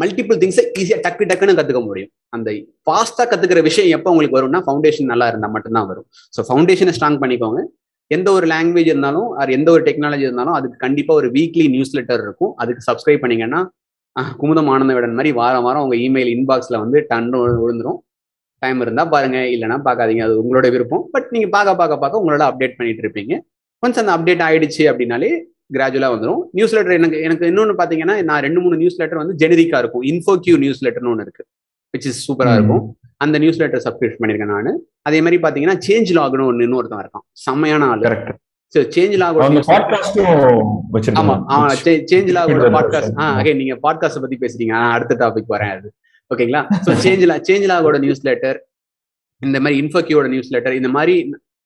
மல்டிபிள் 0.01 0.37
திங்ஸை 0.41 0.63
ஈஸியாக 0.81 0.99
டக்கு 1.05 1.23
டக்குன்னு 1.29 1.57
கற்றுக்க 1.57 1.81
முடியும். 1.87 2.11
அந்த 2.35 2.49
ஃபாஸ்ட்டாக 2.85 3.27
கற்றுக்கிற 3.31 3.59
விஷயம் 3.69 3.89
எப்போ 3.97 4.11
உங்களுக்கு 4.13 4.37
வரும்னா 4.37 4.61
ஃபவுண்டேஷன் 4.67 5.11
நல்லா 5.13 5.27
இருந்தால் 5.31 5.53
மட்டும்தான் 5.55 5.87
வரும். 5.91 6.07
ஸோ 6.35 6.41
ஃபவுண்டேஷனை 6.47 6.93
ஸ்ட்ராங் 6.97 7.19
பண்ணிக்கோங்க. 7.23 7.61
எந்த 8.15 8.27
ஒரு 8.37 8.45
லாங்குவேஜ் 8.53 8.89
இருந்தாலும் 8.91 9.29
அது 9.41 9.49
எந்த 9.57 9.69
ஒரு 9.75 9.83
டெக்னாலஜி 9.87 10.25
இருந்தாலும் 10.27 10.55
அதுக்கு 10.57 10.77
கண்டிப்பாக 10.85 11.19
ஒரு 11.21 11.27
வீக்லி 11.35 11.65
நியூஸ் 11.75 11.93
லெட்டர் 11.97 12.23
இருக்கும். 12.25 12.51
அதுக்கு 12.63 12.81
சப்ஸ்கிரைப் 12.89 13.23
பண்ணீங்கன்னா 13.23 13.61
குமுதம் 14.41 14.71
ஆனந்த 14.73 14.93
விடன் 14.95 15.15
மாதிரி 15.17 15.29
வாரம் 15.41 15.65
வாரம் 15.67 15.83
உங்கள் 15.85 16.01
இமெயில் 16.07 16.31
இன்பாக்ஸில் 16.33 16.81
வந்து 16.83 16.97
டன் 17.11 17.29
விழுந்துடும் 17.61 17.99
டைம் 18.63 18.81
இருந்தால் 18.85 19.11
பாருங்க. 19.13 19.37
இல்லைனா 19.53 19.77
பார்க்காதீங்க. 19.87 20.23
அது 20.27 20.35
உங்களோட 20.41 20.67
விருப்பம். 20.75 21.05
பட் 21.13 21.29
நீங்கள் 21.35 21.53
பார்க்க 21.55 21.79
பார்க்க 21.79 22.03
பார்க்க 22.03 22.21
உங்களோட 22.23 22.43
அப்டேட் 22.49 22.77
பண்ணிட்டு 22.79 23.03
இருப்பீங்க. 23.05 23.33
ஒன்ஸ் 23.83 23.99
அந்த 24.01 24.11
அப்டேட் 24.17 24.43
ஆயிடுச்சு 24.47 24.83
அப்படின்னாலே 24.91 25.31
கிராஜுவலா 25.75 26.09
வந்துடும் 26.13 26.41
நியூஸ் 26.57 26.73
லெட்டர் 26.75 26.95
எனக்கு 26.99 27.17
எனக்கு 27.27 27.45
இன்னொன்று 27.51 27.75
பார்த்தீங்கன்னா 27.79 28.15
நான் 28.29 28.43
ரெண்டு 28.45 28.61
மூணு 28.63 28.75
நியூஸ் 28.81 28.99
லெட்டர் 29.01 29.21
வந்து 29.21 29.35
ஜெனரிக்கா 29.41 29.79
இருக்கும். 29.83 30.03
இன்ஃபோக்யூ 30.11 30.55
நியூஸ் 30.63 30.81
லெட்டர்னு 30.85 31.11
ஒன்று 31.13 31.25
இருக்கு 31.27 31.43
விச் 31.93 32.07
இஸ் 32.11 32.21
சூப்பரா 32.27 32.53
இருக்கும். 32.59 32.83
அந்த 33.23 33.35
நியூஸ் 33.43 33.59
லெட்டர் 33.61 33.83
சப்ஸ்கிரிப்ஷன் 33.85 34.21
பண்ணியிருக்கேன் 34.21 34.53
நான். 34.55 34.71
அதே 35.09 35.19
மாதிரி 35.25 35.37
பார்த்தீங்கன்னா 35.43 35.77
சேஞ்ச் 35.87 36.11
லாக்னு 36.17 36.47
ஒன்று 36.51 36.65
இன்னொருத்தன் 36.67 37.03
இருக்கான் 37.03 37.25
செம்மையான 37.45 37.87
ஆள். 37.93 38.03
கரெக்ட் 38.07 38.31
ஸோ 38.73 38.81
சேஞ்ச் 38.95 39.15
லாக் 39.21 39.39
ஆமா. 39.41 39.49
வச்சிருக்காங்க 40.93 41.73
சேஞ்ச் 42.11 42.29
லாகோட 42.37 42.69
பாட்காஸ்ட் 42.77 43.17
ஆ. 43.23 43.27
அகைன் 43.39 43.59
நீங்க 43.61 43.75
பாட்காஸ்ட் 43.85 44.23
பத்தி 44.23 44.37
பேசுறீங்க 44.43 44.75
அடுத்த 44.95 45.17
டாபிக் 45.23 45.51
வரேன் 45.55 45.73
அது. 45.75 45.89
ஓகேங்களா 46.31 46.61
ஸோ 46.85 46.91
சேஞ்ச் 47.05 47.25
லா 47.31 47.35
சேஞ்ச் 47.49 47.67
லாகோட 47.71 47.97
நியூஸ் 48.05 48.23
லெட்டர் 48.29 48.57
இந்த 49.41 49.57
மாதிரி 49.63 49.77
இன்ஃபோக்கியோட 49.83 50.27
நியூஸ் 50.33 50.51
லெட்டர் 50.55 50.75
இந்த 50.79 50.89
மாதிரி 50.97 51.15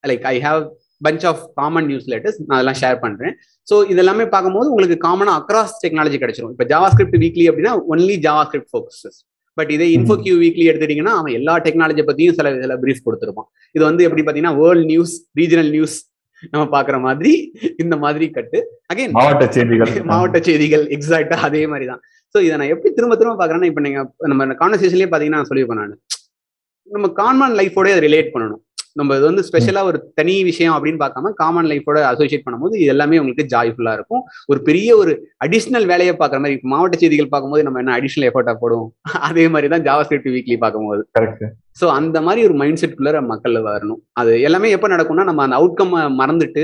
like 0.04 0.26
I 0.34 0.38
have 0.48 0.62
bunch 1.02 1.26
of 1.32 1.42
common 1.60 1.88
news 1.90 2.08
லெட்டர்ஸ் 2.14 2.38
நான் 2.46 2.58
அதெல்லாம் 2.58 2.80
ஷேர் 2.82 2.98
பண்றேன். 3.06 3.34
ஸோ 3.68 3.76
இதெல்லாமே 3.94 4.26
பார்க்கும்போது 4.34 4.68
உங்களுக்கு 4.74 4.98
காமனா 5.08 5.34
அக்ராஸ் 5.42 5.76
டெக்னாலஜி 5.84 6.20
கிடைச்சிரும். 6.24 6.54
இப்போ 6.56 6.68
ஜாவா 6.74 6.90
ஸ்கிரிப்ட் 6.94 7.20
வீக்லி 7.24 7.46
அப்படின்னா 7.52 7.74
only 7.94 8.18
Java 8.28 8.44
script 8.50 8.72
focuses 8.74 9.20
but 9.58 9.72
இதே 9.76 9.88
இன்ஃபோக்யூ 9.98 10.34
வீக்லி 10.44 10.66
எடுத்துட்டீங்கன்னா 10.72 11.14
அவன் 11.20 11.36
எல்லா 11.40 11.54
டெக்னாலஜி 11.68 12.04
பத்தியும் 12.10 12.36
சில 12.40 12.48
சில 12.64 12.74
பிரீஃப் 12.84 13.06
கொடுத்துருப்பான். 13.08 13.48
இது 13.76 13.84
வந்து 13.90 14.06
எப்படி 14.08 14.24
பாத்தீங்கன்னா 14.26 14.56
வேர்ல்ட் 14.62 14.88
நியூஸ் 14.92 15.14
ரீஜனல் 15.42 15.72
நியூஸ் 15.78 15.96
நம்ம 16.54 16.64
பாக்குற 16.76 16.96
மாதிரி 17.06 17.32
இந்த 17.84 17.96
மாதிரி 18.04 18.26
கட்டு. 18.36 18.60
அகைன் 18.94 19.16
மாவட்ட 19.18 19.46
செய்திகள். 19.56 19.92
மாவட்ட 20.12 20.40
செய்திகள் 20.48 20.84
எக்ஸாக்டா 20.96 21.38
அதே 21.48 21.62
மாதிரி 21.72 21.86
தான். 21.92 22.02
ஸோ 22.36 22.38
இதை 22.48 22.56
நான் 22.60 22.72
எப்படி 22.74 22.90
திரும்ப 22.98 23.16
திரும்ப 23.20 23.38
பாக்குறேன்னா 23.42 23.70
இப்போ 23.72 23.82
நீங்க 23.86 24.00
நம்ம 24.32 24.46
கான்வர்சேஷன்லயே 24.62 25.10
பாத்தீங்கன்னா 25.14 25.40
நான் 25.42 25.50
சொல்லியிருப்பேன் 25.52 25.82
நான். 25.84 25.96
நம்ம 26.88 27.08
காமன் 27.22 27.56
லைஃபோட 27.60 27.94
அதை 27.96 28.04
ரிலேட் 28.08 28.30
பண்ணணும். 28.36 28.62
நம்ம 29.00 29.16
இது 29.18 29.26
வந்து 29.30 29.44
ஸ்பெஷலா 29.48 29.82
ஒரு 29.90 29.98
தனி 30.20 30.36
விஷயம் 30.50 30.76
அப்படின்னு 30.76 31.00
பார்க்காம 31.04 31.32
காமன் 31.42 31.70
லைஃபோட 31.72 31.98
அசோசியேட் 32.12 32.46
பண்ணும்போது 32.46 32.76
இது 32.82 32.92
எல்லாமே 32.96 33.20
உங்களுக்கு 33.22 33.46
ஜாய்ஃபுல்லா 33.54 33.94
இருக்கும். 33.98 34.24
ஒரு 34.48 34.60
பெரிய 34.70 34.90
ஒரு 34.98 35.14
அடிஷ்னல் 35.46 35.88
வேலையை 35.92 36.14
பார்க்குற 36.22 36.40
மாதிரி 36.46 36.60
மாவட்ட 36.74 36.98
செய்திகள் 37.04 37.32
பார்க்கும்போது 37.34 37.66
நம்ம 37.68 37.82
என்ன 37.84 37.96
அடிஷ்னல் 38.00 38.28
எஃபர்ட்டா 38.30 38.56
போடுவோம்? 38.64 38.92
அதே 39.30 39.46
மாதிரி 39.48 39.70
தான் 39.76 39.86
ஜாவா 39.88 40.06
ஸ்கிரிப்ட் 40.08 40.34
வீக்லி 40.36 40.58
பார்க்கும்போது. 40.66 41.04
கரெக்ட் 41.20 41.46
ஸோ 41.82 41.88
அந்த 42.00 42.18
மாதிரி 42.28 42.42
ஒரு 42.48 42.56
மைண்ட் 42.62 42.82
செட்குள்ள 42.84 43.20
மக்கள் 43.32 43.58
வரணும். 43.70 44.02
அது 44.22 44.32
எல்லாமே 44.42 44.70
எப்போ 44.78 44.88
நடக்கும்னா 44.96 45.26
நம்ம 45.32 45.44
அந்த 45.48 45.58
அவுட்கம் 45.62 45.96
மறந்துட்டு 46.22 46.64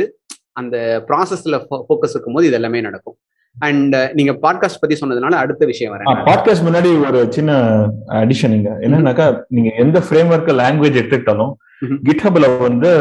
அந்த 0.62 0.78
ப்ராசஸ்ல 1.10 1.58
ஃபோக்கஸ் 1.68 2.16
இருக்கும்போது 2.16 2.48
இது 2.50 2.58
எல்லாமே 2.60 2.82
நடக்கும். 2.88 3.16
அண்ட் 3.58 3.96
நீங்க 4.14 4.32
பாட்காஸ்ட் 4.44 4.82
பத்தி 4.82 4.96
சொன்னதுனால 5.02 5.40
அடுத்த 5.44 5.64
விஷயம் 5.72 5.94
வரேன். 5.94 6.08
பாட்காஸ்ட் 6.30 6.66
முன்னாடி 6.68 6.90
ஒரு 7.10 7.20
சின்ன 7.30 7.52
அடிஷன் 8.22 8.56
இங்க. 8.58 8.72
என்னன்னாக்கா 8.86 9.26
நீங்க 9.56 9.72
எந்த 9.84 10.00
ஃப்ரேம் 10.06 10.32
ஒர்க் 10.34 10.50
லாங்குவேஜ் 10.62 11.00
எடுத்துக்கிட்டாலும். 11.02 11.54
கிட்ஹப்ல 12.08 12.48
வந்து 12.68 12.92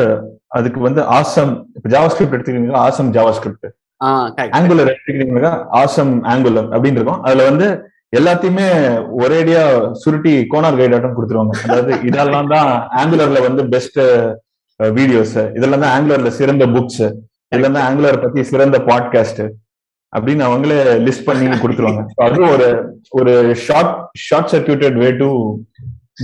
அதுக்கு 0.59 0.81
வந்து 0.81 1.01
ஆசம் 1.19 1.53
இப்ப 1.77 1.87
ஜாவா 1.95 2.11
ஸ்கிரிப்ட் 2.13 2.35
எடுத்துக்கிட்டீங்கன்னா 2.37 2.85
ஆசம் 2.89 3.11
ஜாவா 3.17 3.33
ஸ்கிரிப்ட் 3.39 3.69
ஆ 4.01 4.11
கரெக்ட் 4.37 4.55
ஆங்குலர் 4.59 4.93
எடுத்துக்கிட்டீங்கன்னா 4.93 5.55
ஆசம் 5.83 6.13
ஆங்குலர் 6.33 6.69
அப்படின்னு 6.75 7.01
இருக்கும். 7.01 7.23
அதுல 7.23 7.49
வந்து 7.51 7.69
எல்லாத்தையுமே 8.19 8.67
ஒரேடியா 9.23 9.63
சுருட்டி 10.03 10.33
கோனார் 10.53 10.81
கைடாட்டம் 10.81 11.17
கொடுத்துருவாங்க. 11.17 11.55
அதாவது 11.67 11.93
இதெல்லாம் 12.09 12.51
தான் 12.55 12.71
ஆங்குலர்ல 13.03 13.43
வந்து 13.49 13.65
பெஸ்ட் 13.75 14.01
வீடியோஸ் 14.81 15.39
இதெல்லாம் 15.57 15.83
தான் 15.85 15.95
ஆங்குலர்ல 15.97 16.31
சிறந்த 16.41 16.67
புக்ஸ் 16.77 17.05
இதெல்லாம் 17.53 17.77
தான் 17.79 17.87
ஆங்குலர் 17.89 18.23
பத்தி 18.25 18.43
சிறந்த 18.53 18.79
பாட்காஸ்ட் 18.91 19.43
அப்படின்னு 20.13 20.43
அவங்களே 20.49 20.79
லிஸ்ட் 21.07 21.27
பண்ணி 21.29 21.59
கொடுத்துருவாங்க. 21.63 22.03
அது 22.27 22.39
ஒரு 22.55 22.69
ஒரு 23.19 23.33
short 23.67 23.93
short 24.29 24.53
circuited 24.55 24.97
way 25.03 25.11
to 25.23 25.29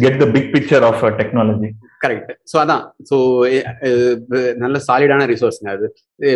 get 0.03 0.19
the 0.23 0.27
big 0.35 0.51
picture 0.55 0.85
of 0.89 1.05
technology 1.21 1.69
correct 2.03 2.31
so 2.51 2.57
அதான். 2.63 2.83
ஸோ 3.09 3.17
நல்ல 4.65 4.77
சாலிடான 4.87 5.23
ரிசோர்ஸ்ங்க 5.31 5.71
அது. 5.77 5.87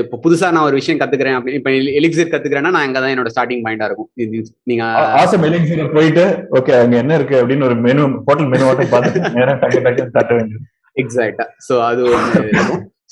இப்போ 0.03 0.17
புதுசா 0.25 0.47
நான் 0.55 0.67
ஒரு 0.69 0.79
விஷயம் 0.81 1.01
கத்துக்கிறேன் 1.03 1.37
அப்படி 1.39 1.55
இப்போ 1.59 1.71
எலிக்சிர் 2.01 2.33
கத்துக்கிறேன்னா 2.33 2.73
நான் 2.77 2.87
அங்கே 2.87 3.01
தான் 3.03 3.13
என்னோட 3.15 3.33
ஸ்டார்டிங் 3.35 3.63
பாயிண்டா 3.67 3.89
இருக்கும். 3.91 4.11
இது 4.25 4.41
நீங்க 4.71 4.85
ஆசம் 5.21 5.47
எலிக்ஸில 5.51 5.87
போயிட்டு 5.97 6.25
ஓகே 6.61 6.75
அங்க 6.83 6.97
என்ன 7.03 7.19
இருக்கு 7.21 7.37
அப்படின்னு 7.41 7.69
ஒரு 7.69 7.77
மெனு 7.87 8.07
ஹோட்டல் 8.29 8.51
மெனு 8.55 8.69
மட்டும் 8.71 8.93
பார்த்துட்டு 8.95 9.23
நேரம் 9.39 9.61
டக்கு 9.65 9.85
டக்கு 9.87 10.09
தட்ட 10.19 10.33
வேண்டியது. 10.39 10.65
எக்ஸாக்டா 10.97 11.47
ஸோ 11.69 11.77
அது 11.91 12.03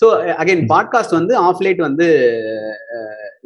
ஸோ 0.03 0.09
அகைன் 0.43 0.65
பாட்காஸ்ட் 0.73 1.19
வந்து 1.19 1.35
ஆஃப்லைட் 1.49 1.81
வந்து 1.89 2.07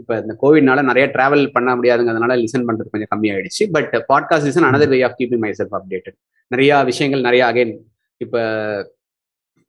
இப்போ 0.04 0.16
இந்த 0.24 0.34
கோவிட்னால 0.42 0.82
நிறைய 0.90 1.04
டிராவல் 1.14 1.44
பண்ண 1.56 1.70
முடியாதுங்கிறதுனால 1.78 2.34
லிசன் 2.44 2.66
பண்றது 2.68 2.92
கொஞ்சம் 2.94 3.12
கம்மியாயிடுச்சு. 3.14 3.64
But 3.76 3.94
podcast 4.12 4.48
is 4.50 4.58
another 4.70 4.92
way 4.94 4.98
of 5.08 5.16
keeping 5.20 5.42
myself 5.60 5.76
updated 5.78 6.16
நிறைய 6.50 6.82
விஷயங்கள் 6.90 7.26
நிறைய 7.28 7.42
அகைன் 7.50 7.72
இப்போ 8.20 8.40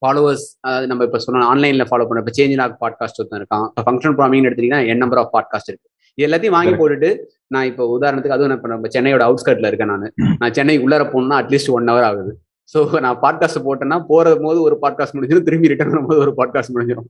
ஃபாலோவர்ஸ் 0.02 0.46
அதாவது 0.66 0.88
நம்ம 0.92 1.04
இப்போ 1.08 1.20
சொன்ன 1.26 1.46
ஆன்லைன்ல 1.52 1.84
ஃபாலோ 1.90 2.06
பண்ண 2.08 2.24
இப்போ 2.24 2.34
சேஞ்ச் 2.38 2.56
லாக் 2.62 2.76
பாட்காஸ்ட் 2.84 3.20
ஒருத்தன் 3.20 3.40
இருக்கான். 3.42 3.66
ஃபங்க்ஷன் 3.86 4.16
ப்ராமிங் 4.18 4.48
எடுத்தீங்கன்னா 4.50 4.80
என் 4.92 5.02
நம்பர் 5.04 5.22
ஆஃப் 5.22 5.32
பாட்காஸ்ட் 5.36 5.70
இருக்கு. 5.72 5.88
இது 6.18 6.26
எல்லாத்தையும் 6.28 6.56
வாங்கி 6.58 6.74
போட்டுட்டு 6.82 7.10
நான் 7.54 7.68
இப்போ 7.70 7.84
உதாரணத்துக்கு 7.96 8.38
அதுவும் 8.38 8.56
இப்போ 8.58 8.70
நம்ம 8.74 8.90
சென்னையோட 8.96 9.24
அவுட்ஸ்கர்ட்ல 9.28 9.70
இருக்கேன் 9.72 9.92
நான். 9.94 10.06
நான் 10.42 10.56
சென்னை 10.58 10.76
உள்ளர 10.86 11.04
போகணும்னா 11.14 11.40
அட்லீஸ்ட் 11.42 11.72
ஒன் 11.78 11.90
ஹவர் 11.92 12.08
ஆகுது. 12.10 12.34
ஸோ 12.74 12.80
நான் 13.06 13.20
பாட்காஸ்ட் 13.22 13.66
போட்டேன்னா 13.66 13.98
போற 14.08 14.28
போது 14.36 14.60
ஒரு 14.62 14.76
பாட்காஸ்ட் 14.82 15.16
முடிஞ்சிடும் 15.16 15.48
திரும்பி 15.48 15.70
ரிட்டர்ன் 15.72 15.94
வரும்போது 15.94 16.20
ஒரு 16.20 16.32
பாட்காஸ்ட் 16.38 16.74
முடிஞ்சிடும். 16.76 17.10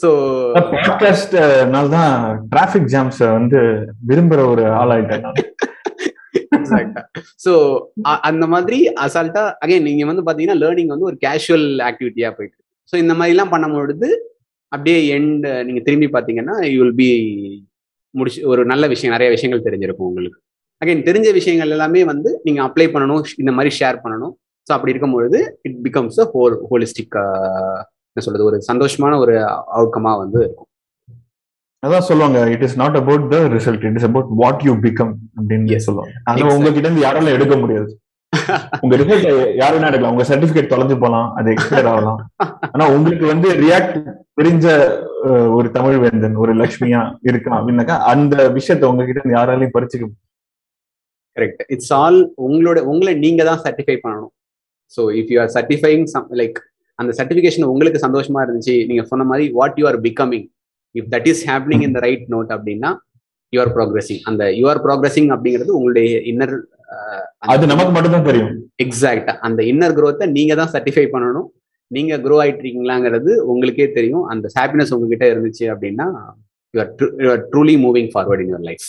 ஸோ 0.00 0.08
பாட்காஸ்ட்னால 0.86 1.84
தான் 1.88 2.14
டிராபிக் 2.48 2.88
ஜாம்ஸ் 2.94 3.20
வந்து 3.38 3.60
விரும்புற 4.10 4.40
ஒரு 4.48 4.64
ஆளாயிட்டேன். 4.80 5.26
ஸோ 7.44 7.52
அந்த 8.30 8.44
மாதிரி 8.46 8.78
அசால்ட்டா 9.04 9.44
அகைன் 9.64 9.86
நீங்க 9.88 10.04
வந்து 10.06 10.24
பாத்தீங்கன்னா 10.26 10.58
லேர்னிங் 10.62 10.92
வந்து 10.94 11.08
ஒரு 11.10 11.16
கேஷுவல் 11.26 11.68
ஆக்டிவிட்டியா 11.88 12.30
போயிட்டு 12.36 12.58
ஸோ 12.92 12.96
இந்த 12.96 13.14
மாதிரிலாம் 13.14 13.52
பண்ணும்பொழுது 13.54 14.08
அப்படியே 14.72 14.98
எண்ட் 15.16 15.46
நீங்க 15.66 15.80
திரும்பி 15.80 16.08
பாத்தீங்கன்னா 16.12 16.56
யூ 16.72 16.78
வில் 16.82 16.98
பி 17.02 17.08
முடிச்சு 18.14 18.40
ஒரு 18.46 18.62
நல்ல 18.64 18.84
விஷயம் 18.86 19.14
நிறைய 19.16 19.30
விஷயங்கள் 19.30 19.66
தெரிஞ்சிருக்கும் 19.66 20.08
உங்களுக்கு. 20.10 20.38
அகைன் 20.82 21.06
தெரிஞ்ச 21.08 21.28
விஷயங்கள் 21.32 21.74
எல்லாமே 21.76 22.02
வந்து 22.04 22.30
நீங்க 22.42 22.60
அப்ளை 22.66 22.86
பண்ணணும் 22.94 23.22
இந்த 23.36 23.52
மாதிரி 23.52 23.70
ஷேர் 23.78 24.02
பண்ணணும். 24.04 24.34
ஸோ 24.68 24.72
அப்படி 24.74 24.92
இருக்கும்பொழுது 24.94 25.38
it 25.62 25.78
becomes 25.86 26.18
a 26.20 26.28
whole 26.34 26.56
holistic 26.70 27.16
என்ன 28.16 28.24
சொல்றது 28.26 28.48
ஒரு 28.48 28.58
சந்தோஷமான 28.70 29.18
ஒரு 29.18 29.34
அவுட்கமா 29.78 30.12
வந்து 30.22 30.40
இருக்கும். 30.42 30.64
அதான் 31.82 32.06
சொல்லுவாங்க 32.08 32.38
it 32.54 32.64
is 32.66 32.76
not 32.80 32.96
about 33.00 33.26
the 33.32 33.38
result 33.54 33.84
it 33.88 33.98
is 33.98 34.08
about 34.08 34.30
what 34.40 34.62
you 34.68 34.74
become 34.86 35.14
அப்படின்னு. 35.38 35.78
சொல்லுவாங்க. 35.86 36.12
அது. 36.30 36.46
உங்ககிட்ட 36.56 36.86
இருந்து 36.86 37.06
யாரால 37.06 37.34
எடுக்க 37.36 37.56
முடியாது. 37.56 37.90
உங்க 38.84 38.94
ரிசல்ட் 39.00 39.28
யாரும் 39.60 39.84
எடுக்கலாம்? 39.88 40.14
உங்க 40.14 40.24
சர்டிபிகேட் 40.30 40.72
தொலைஞ்சு 40.72 40.96
போலாம் 41.02 41.28
அது 41.38 41.48
எக்ஸ்பயர் 41.54 41.88
ஆகலாம். 41.92 42.18
ஆனா 42.72 42.84
உங்களுக்கு 42.96 43.24
வந்து 43.26 43.48
ரியாக்ட் 43.62 43.96
தெரிஞ்ச 44.40 44.66
ஒரு 45.56 45.68
தமிழ் 45.76 45.98
வேந்தன் 46.02 46.36
ஒரு 46.36 46.52
லட்சுமியா 46.54 47.00
இருக்கலாம் 47.30 47.60
அப்படின்னாக்கா 47.60 47.96
அந்த 48.12 48.36
விஷயத்த 48.58 48.90
உங்ககிட்ட 48.90 49.36
யாராலையும் 49.36 49.74
பறிச்சுக்க 49.76 50.10
கரெக்ட் 51.36 51.62
இட்ஸ் 51.74 51.92
ஆல் 51.98 52.18
உங்களோட 52.46 52.78
உங்களை 52.92 53.14
நீங்க 53.24 53.42
தான் 53.44 53.62
சர்டிஃபை 53.64 53.96
பண்ணணும். 54.04 54.32
So 54.96 55.02
if 55.20 55.30
you 55.34 55.40
are 55.44 55.52
certifying 55.56 56.04
some 56.14 56.28
like 56.40 56.58
அந்த 56.98 57.10
சர்டிஃபிகேஷன் 57.18 57.68
உங்களுக்கு 57.72 57.98
சந்தோஷமா 58.06 58.40
இருந்துச்சு 58.46 58.76
நீங்க 58.88 59.02
சொன்ன 59.10 59.26
மாதிரி 59.32 59.46
what 59.58 59.78
you 59.80 59.86
are 59.90 60.00
becoming 60.08 60.46
if 60.94 61.10
that 61.14 61.28
is 61.32 61.44
happening 61.50 61.84
in 61.88 61.94
the 61.98 62.02
right 62.08 62.26
note 62.34 62.50
அப்படின்னா 62.56 62.90
யூ 63.52 63.60
ஆர் 63.64 63.72
ப்ரோக்ரஸிங் 63.76 64.22
அந்த 64.30 64.42
யூ 64.60 64.64
ஆர் 64.72 64.82
ப்ரோக்ரஸிங் 64.86 65.30
அப்படிங்கிறது 65.36 65.76
உங்களுடைய 65.78 66.08
இன்னர் 66.32 66.56
அது 67.52 67.64
நமக்கு 67.70 67.92
மட்டும் 67.94 68.14
தான் 68.16 68.26
தெரியும். 68.28 68.52
எக்ஸாக்டா 68.84 69.32
அந்த 69.46 69.60
இன்னர் 69.70 69.94
growth-அ 69.98 70.26
நீங்க 70.36 70.52
தான் 70.60 70.70
சர்டிஃபை 70.74 71.04
பண்ணணும். 71.14 71.48
நீங்க 71.90 72.14
க்ரோ 72.24 72.36
ஆயிட்டு 72.42 72.62
இருக்கீங்களாங்கிறது 72.62 73.32
உங்களுக்கே 73.52 73.86
தெரியும். 73.96 74.24
அந்த 74.32 74.46
ஹாப்பினஸ் 74.56 74.92
உங்ககிட்ட 74.94 75.26
இருந்துச்சு 75.32 75.64
அப்படின்னா 75.74 76.06
you 76.74 76.80
are 77.34 77.42
truly 77.52 77.74
moving 77.84 78.10
forward 78.14 78.42
in 78.44 78.50
your 78.52 78.66
life 78.70 78.86